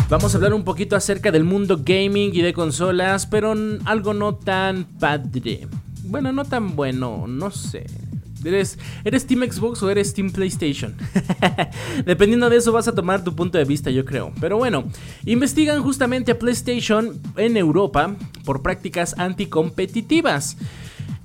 [0.08, 4.36] Vamos a hablar un poquito acerca del mundo gaming y de consolas, pero algo no
[4.36, 5.66] tan padre.
[6.04, 7.86] Bueno, no tan bueno, no sé.
[8.44, 10.94] ¿Eres, ¿Eres Team Xbox o eres Team PlayStation?
[12.06, 14.30] Dependiendo de eso vas a tomar tu punto de vista, yo creo.
[14.40, 14.84] Pero bueno,
[15.24, 18.14] investigan justamente a PlayStation en Europa
[18.44, 20.56] por prácticas anticompetitivas.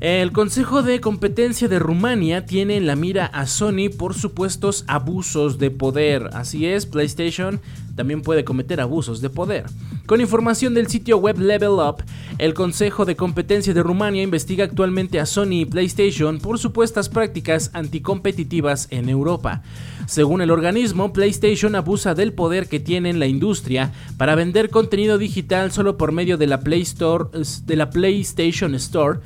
[0.01, 5.57] El Consejo de Competencia de Rumania tiene en la mira a Sony por supuestos abusos
[5.59, 6.29] de poder.
[6.31, 7.59] Así es, PlayStation
[7.97, 9.65] también puede cometer abusos de poder.
[10.05, 11.97] Con información del sitio web Level Up,
[12.37, 17.69] el Consejo de Competencia de Rumania investiga actualmente a Sony y PlayStation por supuestas prácticas
[17.73, 19.63] anticompetitivas en Europa.
[20.07, 25.17] Según el organismo, PlayStation abusa del poder que tiene en la industria para vender contenido
[25.17, 27.25] digital solo por medio de la, Play Store,
[27.65, 29.19] de la PlayStation Store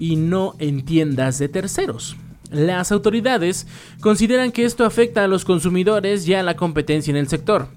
[0.00, 2.16] y no en tiendas de terceros.
[2.50, 3.68] Las autoridades
[4.00, 7.68] consideran que esto afecta a los consumidores y a la competencia en el sector.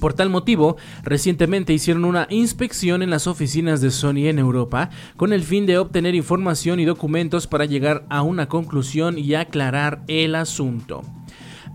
[0.00, 5.32] Por tal motivo, recientemente hicieron una inspección en las oficinas de Sony en Europa con
[5.32, 10.34] el fin de obtener información y documentos para llegar a una conclusión y aclarar el
[10.34, 11.02] asunto.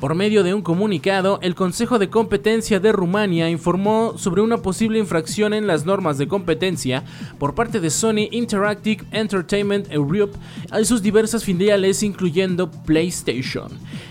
[0.03, 4.99] Por medio de un comunicado, el Consejo de Competencia de Rumania informó sobre una posible
[4.99, 7.05] infracción en las normas de competencia
[7.39, 10.37] por parte de Sony Interactive Entertainment Europe
[10.77, 13.69] y sus diversas filiales incluyendo PlayStation.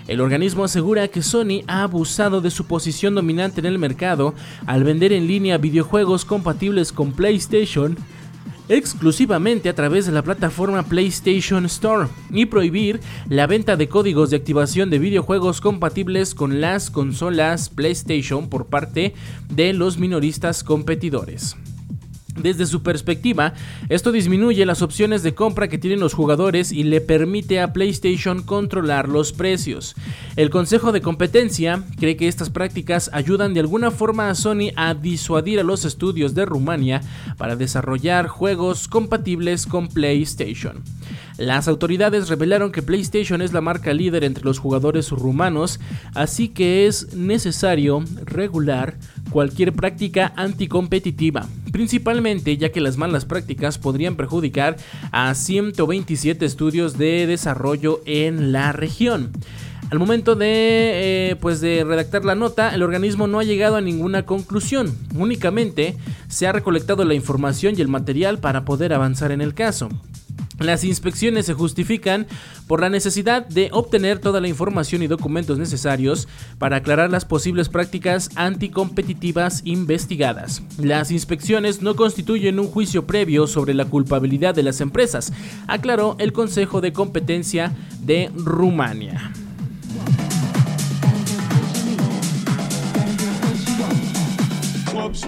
[0.08, 4.32] El organismo asegura que Sony ha abusado de su posición dominante en el mercado
[4.64, 7.98] al vender en línea videojuegos compatibles con PlayStation
[8.68, 14.36] exclusivamente a través de la plataforma PlayStation Store y prohibir la venta de códigos de
[14.36, 19.14] activación de videojuegos compatibles con las consolas PlayStation por parte
[19.48, 21.56] de los minoristas competidores.
[22.34, 23.52] Desde su perspectiva,
[23.90, 28.42] esto disminuye las opciones de compra que tienen los jugadores y le permite a PlayStation
[28.42, 29.94] controlar los precios.
[30.36, 34.94] El Consejo de Competencia cree que estas prácticas ayudan de alguna forma a Sony a
[34.94, 37.02] disuadir a los estudios de Rumania
[37.36, 40.82] para desarrollar juegos compatibles con PlayStation.
[41.38, 45.80] Las autoridades revelaron que PlayStation es la marca líder entre los jugadores rumanos,
[46.14, 48.96] así que es necesario regular
[49.32, 54.76] cualquier práctica anticompetitiva, principalmente ya que las malas prácticas podrían perjudicar
[55.10, 59.32] a 127 estudios de desarrollo en la región.
[59.90, 63.80] Al momento de, eh, pues de redactar la nota, el organismo no ha llegado a
[63.80, 65.96] ninguna conclusión, únicamente
[66.28, 69.90] se ha recolectado la información y el material para poder avanzar en el caso.
[70.62, 72.26] Las inspecciones se justifican
[72.68, 77.68] por la necesidad de obtener toda la información y documentos necesarios para aclarar las posibles
[77.68, 80.62] prácticas anticompetitivas investigadas.
[80.78, 85.32] Las inspecciones no constituyen un juicio previo sobre la culpabilidad de las empresas,
[85.66, 89.32] aclaró el Consejo de Competencia de Rumania.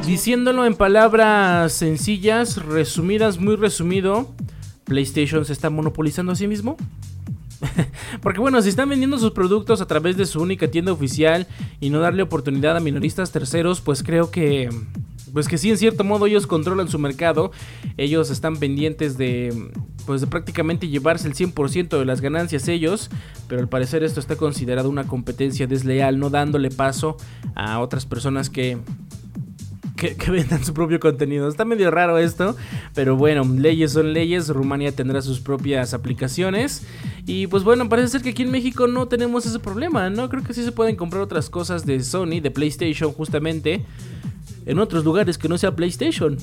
[0.07, 4.35] Diciéndolo en palabras sencillas, resumidas, muy resumido,
[4.85, 6.77] PlayStation se está monopolizando a sí mismo.
[8.23, 11.47] Porque bueno, si están vendiendo sus productos a través de su única tienda oficial
[11.81, 14.71] y no darle oportunidad a minoristas terceros, pues creo que
[15.35, 17.51] pues que sí, en cierto modo ellos controlan su mercado,
[17.97, 19.69] ellos están pendientes de,
[20.07, 23.11] pues de prácticamente llevarse el 100% de las ganancias ellos,
[23.49, 27.17] pero al parecer esto está considerado una competencia desleal, no dándole paso
[27.57, 28.49] a otras personas
[29.97, 31.49] que, vendan su propio contenido.
[31.49, 32.57] Está medio raro esto,
[32.95, 34.49] pero bueno, leyes son leyes.
[34.49, 36.83] Rumania tendrá sus propias aplicaciones.
[37.27, 40.29] Y pues bueno, parece ser que aquí en México no tenemos ese problema, ¿no?
[40.29, 43.85] Creo que sí se pueden comprar otras cosas de Sony, de PlayStation justamente
[44.67, 46.39] en otros lugares que no sea PlayStation.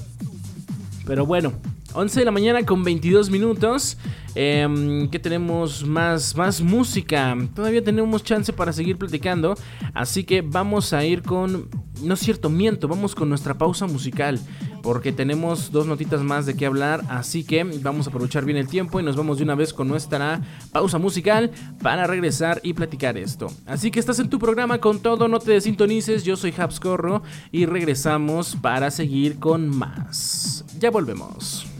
[1.05, 1.53] Pero bueno,
[1.93, 3.97] 11 de la mañana con 22 minutos.
[4.35, 7.37] Eh, que tenemos más, más música.
[7.53, 9.55] Todavía tenemos chance para seguir platicando.
[9.93, 11.69] Así que vamos a ir con.
[12.01, 12.87] No es cierto, miento.
[12.87, 14.39] Vamos con nuestra pausa musical.
[14.81, 17.03] Porque tenemos dos notitas más de qué hablar.
[17.09, 19.87] Así que vamos a aprovechar bien el tiempo y nos vamos de una vez con
[19.87, 23.47] nuestra pausa musical para regresar y platicar esto.
[23.65, 25.27] Así que estás en tu programa con todo.
[25.27, 26.23] No te desintonices.
[26.23, 27.21] Yo soy Habscorro
[27.51, 30.65] y regresamos para seguir con más.
[30.79, 31.70] Ya volvemos.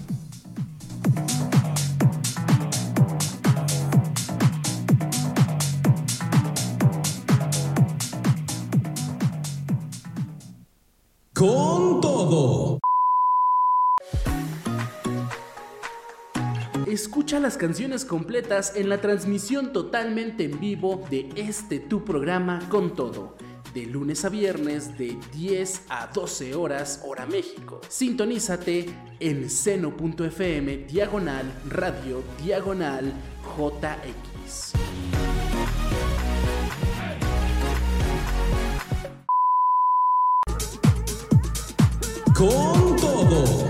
[11.41, 12.78] Con todo.
[16.86, 22.93] Escucha las canciones completas en la transmisión totalmente en vivo de este tu programa con
[22.95, 23.36] todo.
[23.74, 27.82] De lunes a viernes de 10 a 12 horas hora México.
[27.88, 28.86] Sintonízate
[29.19, 33.13] en seno.fm diagonal radio diagonal
[33.57, 34.74] JX.
[42.34, 43.67] con todo.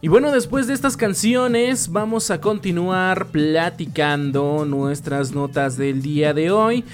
[0.00, 6.50] Y bueno, después de estas canciones vamos a continuar platicando nuestras notas del día de
[6.50, 6.84] hoy.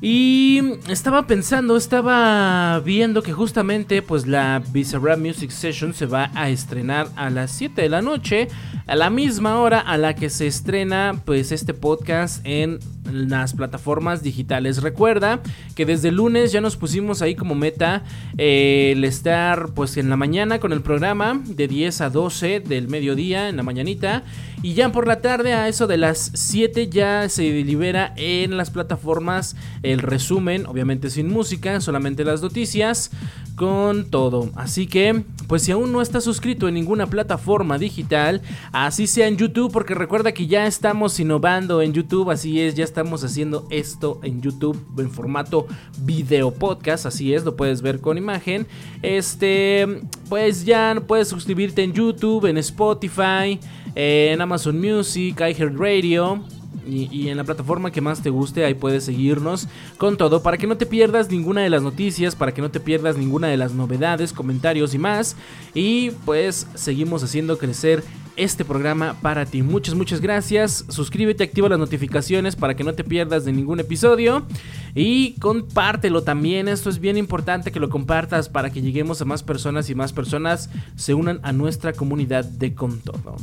[0.00, 6.50] Y estaba pensando, estaba viendo que justamente pues la Bizarrap Music Session se va a
[6.50, 8.48] estrenar a las 7 de la noche,
[8.86, 12.78] a la misma hora a la que se estrena pues este podcast en
[13.12, 14.82] las plataformas digitales.
[14.82, 15.40] Recuerda
[15.74, 18.04] que desde lunes ya nos pusimos ahí como meta
[18.38, 22.88] eh, el estar pues en la mañana con el programa de 10 a 12 del
[22.88, 24.24] mediodía en la mañanita
[24.62, 28.70] y ya por la tarde a eso de las 7 ya se libera en las
[28.70, 33.10] plataformas el resumen, obviamente sin música, solamente las noticias
[33.54, 34.50] con todo.
[34.54, 38.42] Así que, pues si aún no estás suscrito en ninguna plataforma digital,
[38.72, 42.84] así sea en YouTube, porque recuerda que ya estamos innovando en YouTube, así es, ya
[42.96, 45.66] estamos haciendo esto en YouTube en formato
[45.98, 48.66] video podcast, así es, lo puedes ver con imagen.
[49.02, 53.60] Este, pues ya puedes suscribirte en YouTube, en Spotify,
[53.94, 56.42] en Amazon Music, iHeartRadio
[56.88, 59.68] y, en la plataforma que más te guste, ahí puedes seguirnos
[59.98, 62.80] con todo para que no te pierdas ninguna de las noticias, para que no te
[62.80, 65.36] pierdas ninguna de las novedades, comentarios y más.
[65.74, 68.02] Y pues seguimos haciendo crecer
[68.36, 69.62] este programa para ti.
[69.62, 70.84] Muchas, muchas gracias.
[70.88, 74.46] Suscríbete, activa las notificaciones para que no te pierdas de ningún episodio.
[74.94, 76.68] Y compártelo también.
[76.68, 80.12] Esto es bien importante que lo compartas para que lleguemos a más personas y más
[80.12, 83.36] personas se unan a nuestra comunidad de con todo.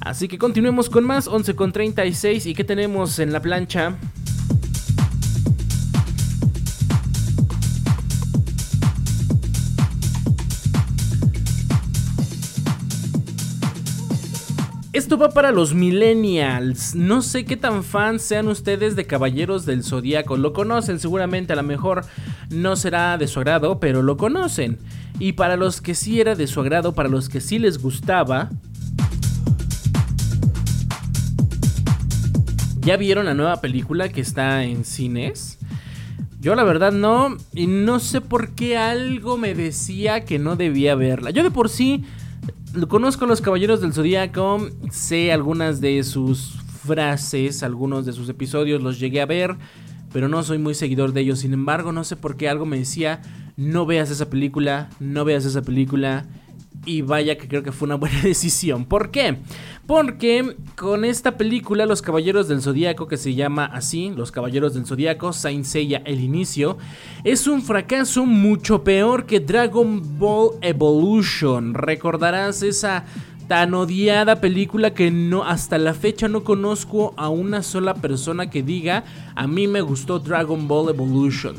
[0.00, 1.26] Así que continuemos con más.
[1.26, 2.46] 11 con 36.
[2.46, 3.96] ¿Y qué tenemos en la plancha?
[15.14, 16.96] Esto va para los millennials.
[16.96, 20.36] No sé qué tan fans sean ustedes de Caballeros del Zodíaco.
[20.36, 22.04] Lo conocen seguramente, a lo mejor
[22.50, 24.76] no será de su agrado, pero lo conocen.
[25.20, 28.50] Y para los que sí era de su agrado, para los que sí les gustaba...
[32.80, 35.58] ¿Ya vieron la nueva película que está en cines?
[36.40, 40.96] Yo la verdad no, y no sé por qué algo me decía que no debía
[40.96, 41.30] verla.
[41.30, 42.04] Yo de por sí
[42.88, 48.82] conozco a los Caballeros del Zodíaco, sé algunas de sus frases, algunos de sus episodios
[48.82, 49.56] los llegué a ver,
[50.12, 51.40] pero no soy muy seguidor de ellos.
[51.40, 53.22] Sin embargo, no sé por qué algo me decía,
[53.56, 56.26] no veas esa película, no veas esa película.
[56.86, 58.84] Y vaya que creo que fue una buena decisión.
[58.84, 59.38] ¿Por qué?
[59.86, 64.86] Porque con esta película, Los Caballeros del Zodíaco, que se llama así, Los Caballeros del
[64.86, 66.78] Zodíaco, Saint Seiya El Inicio,
[67.22, 71.74] es un fracaso mucho peor que Dragon Ball Evolution.
[71.74, 73.04] Recordarás esa
[73.48, 78.62] tan odiada película que no hasta la fecha no conozco a una sola persona que
[78.62, 79.04] diga
[79.34, 81.56] a mí me gustó Dragon Ball Evolution.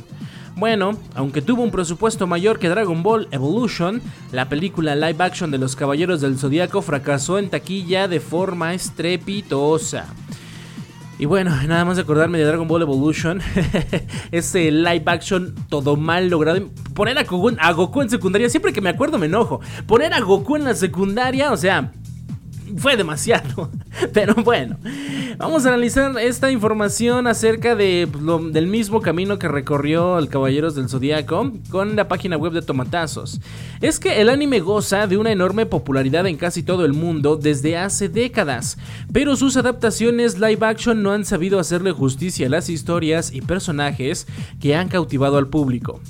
[0.55, 4.01] Bueno, aunque tuvo un presupuesto mayor que Dragon Ball Evolution,
[4.31, 10.05] la película live action de los Caballeros del Zodíaco fracasó en taquilla de forma estrepitosa.
[11.19, 13.41] Y bueno, nada más de acordarme de Dragon Ball Evolution.
[14.31, 16.69] Ese live action todo mal logrado.
[16.93, 19.59] Poner a Goku, a Goku en secundaria, siempre que me acuerdo me enojo.
[19.87, 21.91] Poner a Goku en la secundaria, o sea,
[22.77, 23.69] fue demasiado.
[24.13, 24.77] Pero bueno,
[25.37, 30.75] vamos a analizar esta información acerca de, pues, del mismo camino que recorrió el Caballeros
[30.75, 33.39] del Zodíaco con la página web de Tomatazos.
[33.81, 37.77] Es que el anime goza de una enorme popularidad en casi todo el mundo desde
[37.77, 38.77] hace décadas,
[39.11, 44.27] pero sus adaptaciones live action no han sabido hacerle justicia a las historias y personajes
[44.59, 46.01] que han cautivado al público.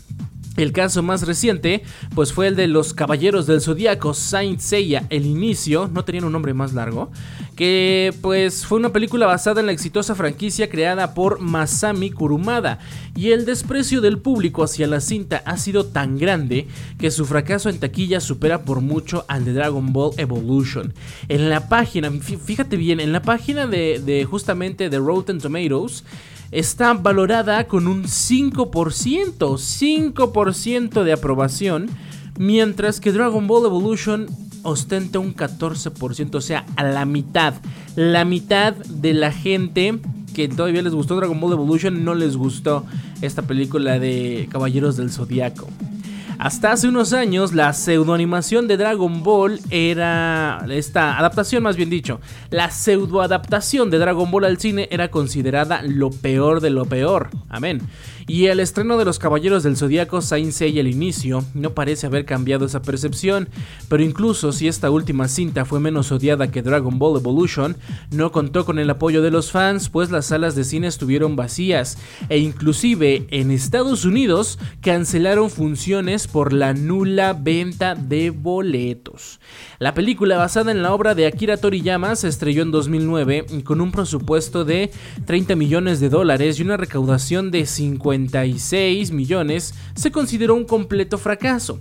[0.57, 1.83] El caso más reciente,
[2.13, 6.31] pues fue el de los Caballeros del Zodíaco, Saint Seiya, El Inicio, no tenían un
[6.31, 7.11] nombre más largo,
[7.57, 12.79] que pues fue una película basada en la exitosa franquicia creada por Masami Kurumada,
[13.15, 17.69] y el desprecio del público hacia la cinta ha sido tan grande que su fracaso
[17.69, 20.93] en taquilla supera por mucho al de Dragon Ball Evolution.
[21.27, 26.03] En la página, fíjate bien, en la página de, de justamente de Rotten Tomatoes,
[26.55, 28.65] está valorada con un 5%,
[29.35, 31.89] 5% de aprobación,
[32.39, 34.27] mientras que Dragon Ball Evolution
[34.63, 37.55] ostenta un 14%, o sea, a la mitad.
[37.97, 39.99] La mitad de la gente
[40.33, 42.85] que todavía les gustó Dragon Ball Evolution no les gustó
[43.21, 45.67] esta película de Caballeros del Zodiaco.
[46.37, 50.65] Hasta hace unos años, la pseudoanimación de Dragon Ball era.
[50.69, 52.19] Esta adaptación, más bien dicho,
[52.49, 57.29] la pseudoadaptación de Dragon Ball al cine era considerada lo peor de lo peor.
[57.49, 57.81] Amén.
[58.27, 62.65] Y el estreno de Los Caballeros del Zodíaco Seiya al inicio no parece haber cambiado
[62.65, 63.49] esa percepción,
[63.87, 67.77] pero incluso si esta última cinta fue menos odiada que Dragon Ball Evolution,
[68.09, 71.99] no contó con el apoyo de los fans, pues las salas de cine estuvieron vacías
[72.27, 79.39] e inclusive en Estados Unidos cancelaron funciones por la nula venta de boletos.
[79.77, 83.91] La película basada en la obra de Akira Toriyama se estrelló en 2009 con un
[83.91, 84.89] presupuesto de
[85.25, 88.14] 30 millones de dólares y una recaudación de 50
[89.11, 91.79] millones, se consideró un completo fracaso.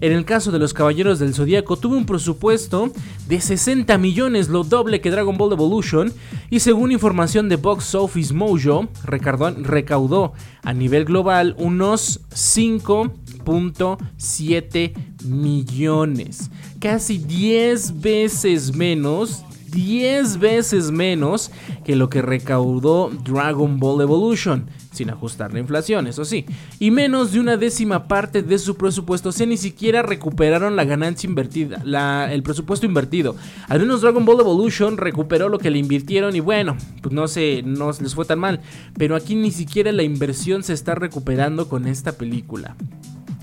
[0.00, 2.92] En el caso de los Caballeros del Zodíaco tuvo un presupuesto
[3.28, 6.12] de 60 millones, lo doble que Dragon Ball Evolution,
[6.50, 14.92] y según información de Box Office Mojo, recaudó a nivel global unos 5.7
[15.24, 19.42] millones, casi 10 veces menos
[19.76, 21.50] 10 veces menos
[21.84, 26.46] que lo que recaudó Dragon Ball Evolution sin ajustar la inflación, eso sí,
[26.78, 30.84] y menos de una décima parte de su presupuesto, o sea, ni siquiera recuperaron la
[30.84, 31.82] ganancia invertida,
[32.32, 33.36] el presupuesto invertido.
[33.68, 37.62] Al menos Dragon Ball Evolution recuperó lo que le invirtieron y bueno, pues no sé,
[37.64, 38.60] no les fue tan mal,
[38.98, 42.76] pero aquí ni siquiera la inversión se está recuperando con esta película.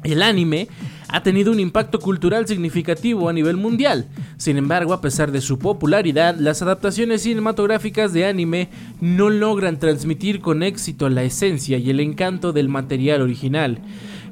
[0.03, 0.67] El anime
[1.13, 4.07] ha tenido un impacto cultural significativo a nivel mundial.
[4.37, 10.41] Sin embargo, a pesar de su popularidad, las adaptaciones cinematográficas de anime no logran transmitir
[10.41, 13.77] con éxito la esencia y el encanto del material original.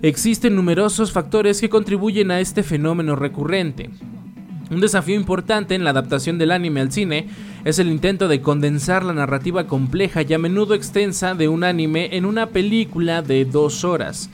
[0.01, 3.91] Existen numerosos factores que contribuyen a este fenómeno recurrente.
[4.71, 7.27] Un desafío importante en la adaptación del anime al cine
[7.63, 12.17] es el intento de condensar la narrativa compleja y a menudo extensa de un anime
[12.17, 14.31] en una película de dos horas.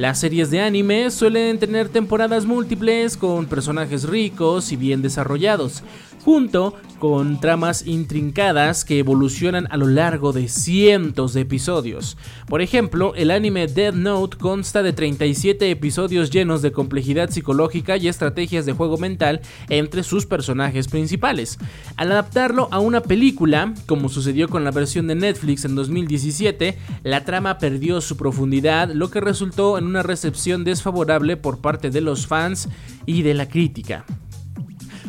[0.00, 5.82] Las series de anime suelen tener temporadas múltiples con personajes ricos y bien desarrollados,
[6.24, 12.18] junto con tramas intrincadas que evolucionan a lo largo de cientos de episodios.
[12.46, 18.08] Por ejemplo, el anime Dead Note consta de 37 episodios llenos de complejidad psicológica y
[18.08, 19.40] estrategias de juego mental
[19.70, 21.58] entre sus personajes principales.
[21.96, 27.24] Al adaptarlo a una película, como sucedió con la versión de Netflix en 2017, la
[27.24, 32.26] trama perdió su profundidad, lo que resultó en una recepción desfavorable por parte de los
[32.26, 32.68] fans
[33.06, 34.04] y de la crítica.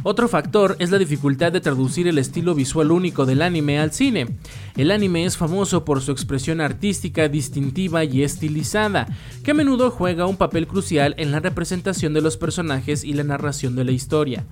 [0.03, 4.27] Otro factor es la dificultad de traducir el estilo visual único del anime al cine.
[4.75, 9.07] El anime es famoso por su expresión artística distintiva y estilizada,
[9.43, 13.23] que a menudo juega un papel crucial en la representación de los personajes y la
[13.23, 14.45] narración de la historia.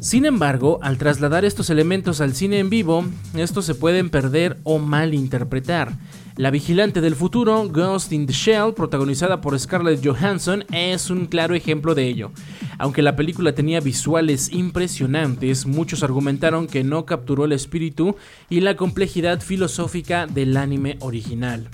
[0.00, 3.04] Sin embargo, al trasladar estos elementos al cine en vivo,
[3.36, 5.96] estos se pueden perder o malinterpretar.
[6.36, 11.54] La vigilante del futuro, Ghost in the Shell, protagonizada por Scarlett Johansson, es un claro
[11.54, 12.30] ejemplo de ello.
[12.78, 18.16] Aunque la película tenía visuales impresionantes, muchos argumentaron que no capturó el espíritu
[18.48, 21.68] y la complejidad filosófica del anime original.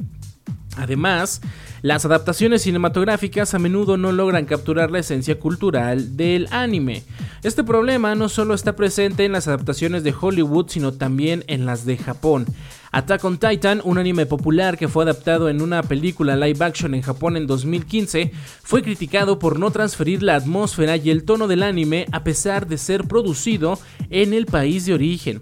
[0.76, 1.40] Además,
[1.83, 7.05] las adaptaciones cinematográficas a menudo no logran capturar la esencia cultural del anime.
[7.43, 11.85] Este problema no solo está presente en las adaptaciones de Hollywood, sino también en las
[11.85, 12.47] de Japón.
[12.91, 17.03] Attack on Titan, un anime popular que fue adaptado en una película live action en
[17.03, 22.07] Japón en 2015, fue criticado por no transferir la atmósfera y el tono del anime
[22.12, 23.79] a pesar de ser producido
[24.11, 25.41] en el país de origen.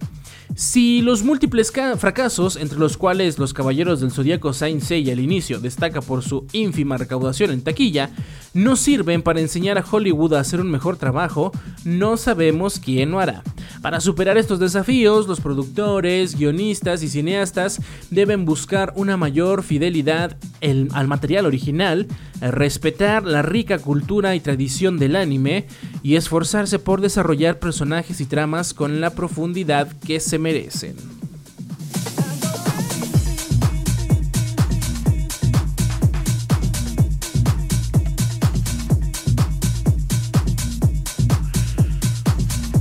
[0.54, 5.60] Si los múltiples fracasos, entre los cuales los Caballeros del Zodíaco Saint Seiya al inicio
[5.60, 8.10] destaca por su ínfima recaudación en taquilla,
[8.54, 11.52] no sirven para enseñar a Hollywood a hacer un mejor trabajo,
[11.84, 13.42] no sabemos quién lo hará.
[13.82, 17.80] Para superar estos desafíos, los productores, guionistas y cineastas
[18.10, 22.06] deben buscar una mayor fidelidad al material original,
[22.40, 25.66] respetar la rica cultura y tradición del anime
[26.02, 30.96] y esforzarse por desarrollar personajes y tramas con la profundidad que se merecen.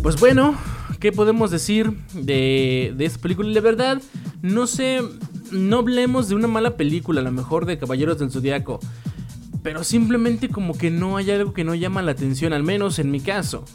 [0.01, 0.55] Pues bueno,
[0.99, 3.51] ¿qué podemos decir de, de esta película?
[3.51, 4.01] De verdad,
[4.43, 5.01] no sé,
[5.51, 8.79] no hablemos de una mala película, a lo mejor de Caballeros del Zodiaco,
[9.63, 13.09] pero simplemente como que no hay algo que no llama la atención, al menos en
[13.09, 13.65] mi caso.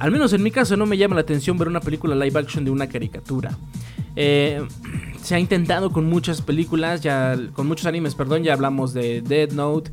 [0.00, 2.64] Al menos en mi caso no me llama la atención ver una película live action
[2.64, 3.56] de una caricatura.
[4.16, 4.66] Eh,
[5.22, 9.52] se ha intentado con muchas películas, ya con muchos animes, perdón, ya hablamos de Dead
[9.52, 9.90] Note,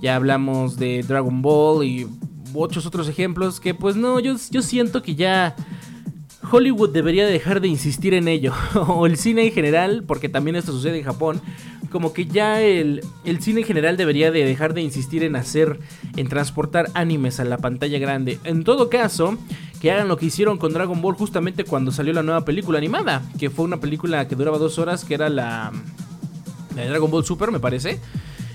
[0.00, 2.08] ya hablamos de Dragon Ball y
[2.52, 5.54] muchos otros ejemplos que pues no, yo, yo siento que ya
[6.50, 10.72] Hollywood debería dejar de insistir en ello, o el cine en general, porque también esto
[10.72, 11.42] sucede en Japón,
[11.90, 15.78] como que ya el, el, cine en general debería de dejar de insistir en hacer,
[16.16, 18.38] en transportar animes a la pantalla grande.
[18.44, 19.36] En todo caso,
[19.80, 23.22] que hagan lo que hicieron con Dragon Ball justamente cuando salió la nueva película animada,
[23.38, 25.72] que fue una película que duraba dos horas, que era la,
[26.74, 27.98] de Dragon Ball Super, me parece.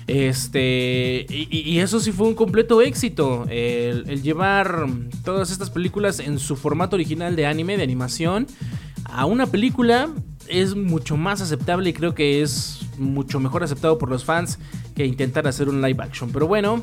[0.06, 3.44] Este, y, eso sí fue un completo éxito.
[3.48, 4.86] El, llevar
[5.24, 8.46] todas estas películas en su formato original de anime, de animación,
[9.04, 10.10] a una película
[10.48, 14.58] es mucho más aceptable y creo que es mucho mejor aceptado por los fans
[14.94, 16.30] que intentar hacer un live action.
[16.32, 16.82] Pero bueno,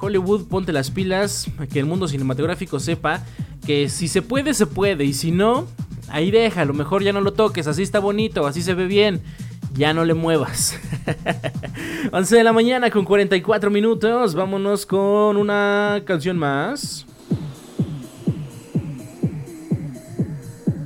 [0.00, 3.24] Hollywood, ponte las pilas, que el mundo cinematográfico sepa
[3.66, 5.66] que si se puede, se puede, y si no,
[6.08, 8.86] ahí deja, a lo mejor ya no lo toques, así está bonito, así se ve
[8.86, 9.22] bien.
[9.74, 10.78] Ya no le muevas.
[12.12, 14.34] 11 de la mañana con 44 minutos.
[14.34, 17.06] Vámonos con una canción más.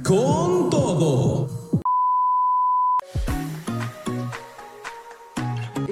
[0.04, 1.55] Con todo.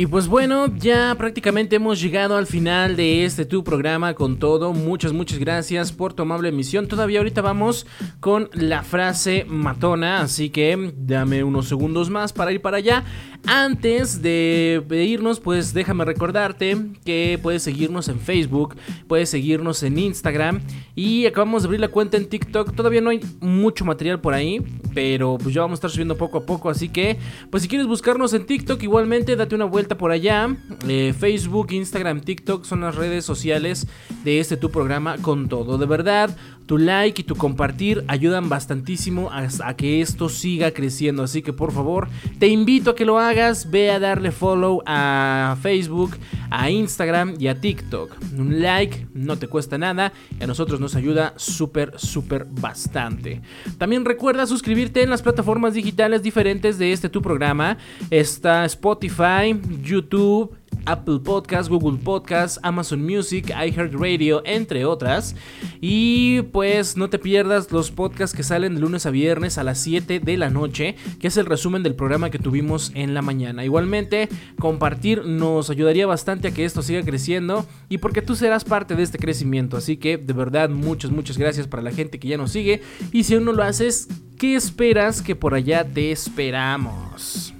[0.00, 4.72] Y pues bueno, ya prácticamente hemos llegado al final de este tu programa con todo.
[4.72, 6.86] Muchas, muchas gracias por tu amable emisión.
[6.86, 7.84] Todavía ahorita vamos
[8.20, 13.02] con la frase matona, así que dame unos segundos más para ir para allá.
[13.46, 18.76] Antes de irnos, pues déjame recordarte que puedes seguirnos en Facebook,
[19.06, 20.60] puedes seguirnos en Instagram
[20.94, 22.74] y acabamos de abrir la cuenta en TikTok.
[22.74, 24.62] Todavía no hay mucho material por ahí,
[24.94, 27.18] pero pues ya vamos a estar subiendo poco a poco, así que
[27.50, 30.54] pues si quieres buscarnos en TikTok igualmente date una vuelta por allá.
[30.86, 33.86] Eh, Facebook, Instagram, TikTok son las redes sociales
[34.24, 35.78] de este tu programa con todo.
[35.78, 36.36] De verdad,
[36.68, 41.72] tu like y tu compartir ayudan bastantísimo a, que esto siga creciendo, así que por
[41.72, 42.08] favor
[42.38, 46.18] te invito a que lo hagas ve a darle follow a Facebook,
[46.50, 48.14] a Instagram y a TikTok.
[48.36, 53.40] Un like no te cuesta nada y a nosotros nos ayuda súper, súper bastante.
[53.78, 57.78] También recuerda suscribirte en las plataformas digitales diferentes de este tu programa.
[58.10, 60.54] Está Spotify, YouTube,
[60.88, 65.36] Apple Podcast, Google Podcast, Amazon Music, iHeartRadio, entre otras.
[65.80, 69.78] Y pues no te pierdas los podcasts que salen de lunes a viernes a las
[69.80, 73.64] 7 de la noche, que es el resumen del programa que tuvimos en la mañana.
[73.64, 74.28] Igualmente,
[74.58, 79.02] compartir nos ayudaría bastante a que esto siga creciendo y porque tú serás parte de
[79.02, 79.76] este crecimiento.
[79.76, 82.80] Así que de verdad, muchas, muchas gracias para la gente que ya nos sigue.
[83.12, 84.08] Y si aún no lo haces,
[84.38, 87.52] ¿qué esperas que por allá te esperamos?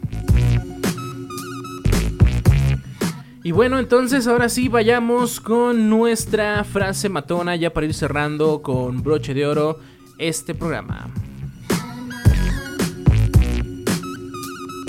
[3.45, 9.03] Y bueno, entonces ahora sí vayamos con nuestra frase matona ya para ir cerrando con
[9.03, 9.79] broche de oro
[10.19, 11.09] este programa.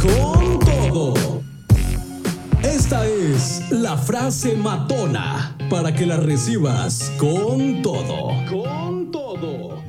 [0.02, 1.14] Con todo.
[2.64, 8.34] Esta es la frase matona para que la recibas con todo.
[8.50, 9.89] Con todo.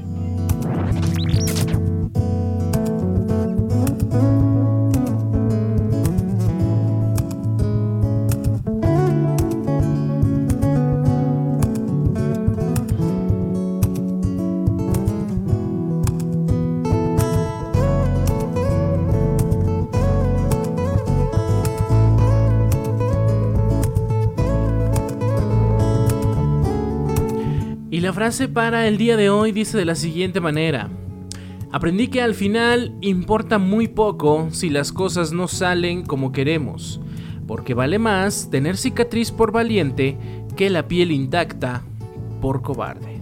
[28.10, 30.90] La frase para el día de hoy dice de la siguiente manera.
[31.70, 37.00] Aprendí que al final importa muy poco si las cosas no salen como queremos,
[37.46, 40.18] porque vale más tener cicatriz por valiente
[40.56, 41.84] que la piel intacta
[42.40, 43.19] por cobarde.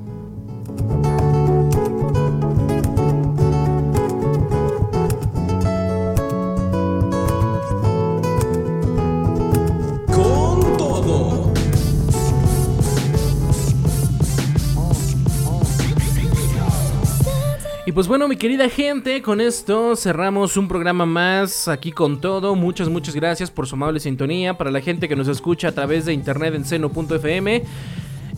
[17.98, 22.54] Pues bueno, mi querida gente, con esto cerramos un programa más aquí con todo.
[22.54, 24.56] Muchas, muchas gracias por su amable sintonía.
[24.56, 27.64] Para la gente que nos escucha a través de internet en seno.fm.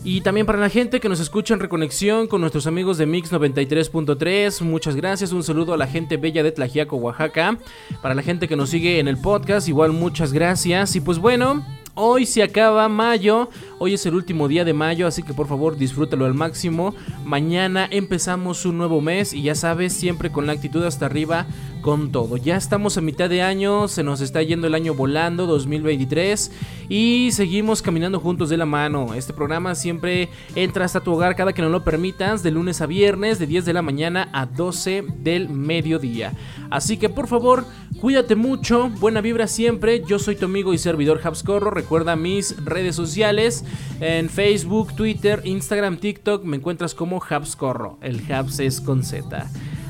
[0.03, 3.31] Y también para la gente que nos escucha en reconexión con nuestros amigos de Mix
[3.31, 5.31] 93.3, muchas gracias.
[5.31, 7.59] Un saludo a la gente bella de Tlajiaco, Oaxaca.
[8.01, 10.95] Para la gente que nos sigue en el podcast, igual muchas gracias.
[10.95, 15.23] Y pues bueno, Hoy se acaba mayo, hoy es el último día de mayo, así
[15.23, 16.95] que por favor disfrútalo al máximo.
[17.25, 21.47] Mañana empezamos un nuevo mes y ya sabes, siempre con la actitud hasta arriba,
[21.81, 22.37] con todo.
[22.37, 26.51] Ya estamos a mitad de año, se nos está yendo el año volando, 2023,
[26.87, 29.13] y seguimos caminando juntos de la mano.
[29.13, 32.85] Este programa siempre entra hasta tu hogar cada que nos lo permitas, de lunes a
[32.85, 36.31] viernes, de 10 de la mañana a 12 del mediodía.
[36.69, 37.65] Así que por favor,
[37.99, 40.03] cuídate mucho, buena vibra siempre.
[40.05, 41.80] Yo soy tu amigo y servidor Habscorro.
[41.81, 43.65] Recuerda mis redes sociales
[44.01, 46.43] en Facebook, Twitter, Instagram, TikTok.
[46.43, 47.97] Me encuentras como Habscorro.
[48.03, 49.49] El Habs es con Z.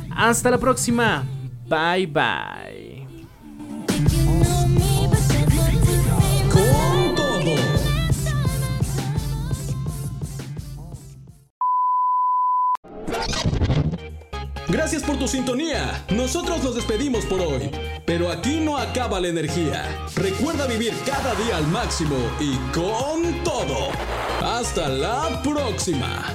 [0.10, 1.26] Hasta la próxima.
[1.68, 3.08] Bye bye.
[6.50, 7.56] Con todo.
[14.70, 16.06] Gracias por tu sintonía.
[16.10, 17.70] Nosotros nos despedimos por hoy.
[18.06, 19.86] Pero aquí no acaba la energía.
[20.16, 23.90] Recuerda vivir cada día al máximo y con todo.
[24.42, 26.26] Hasta la próxima.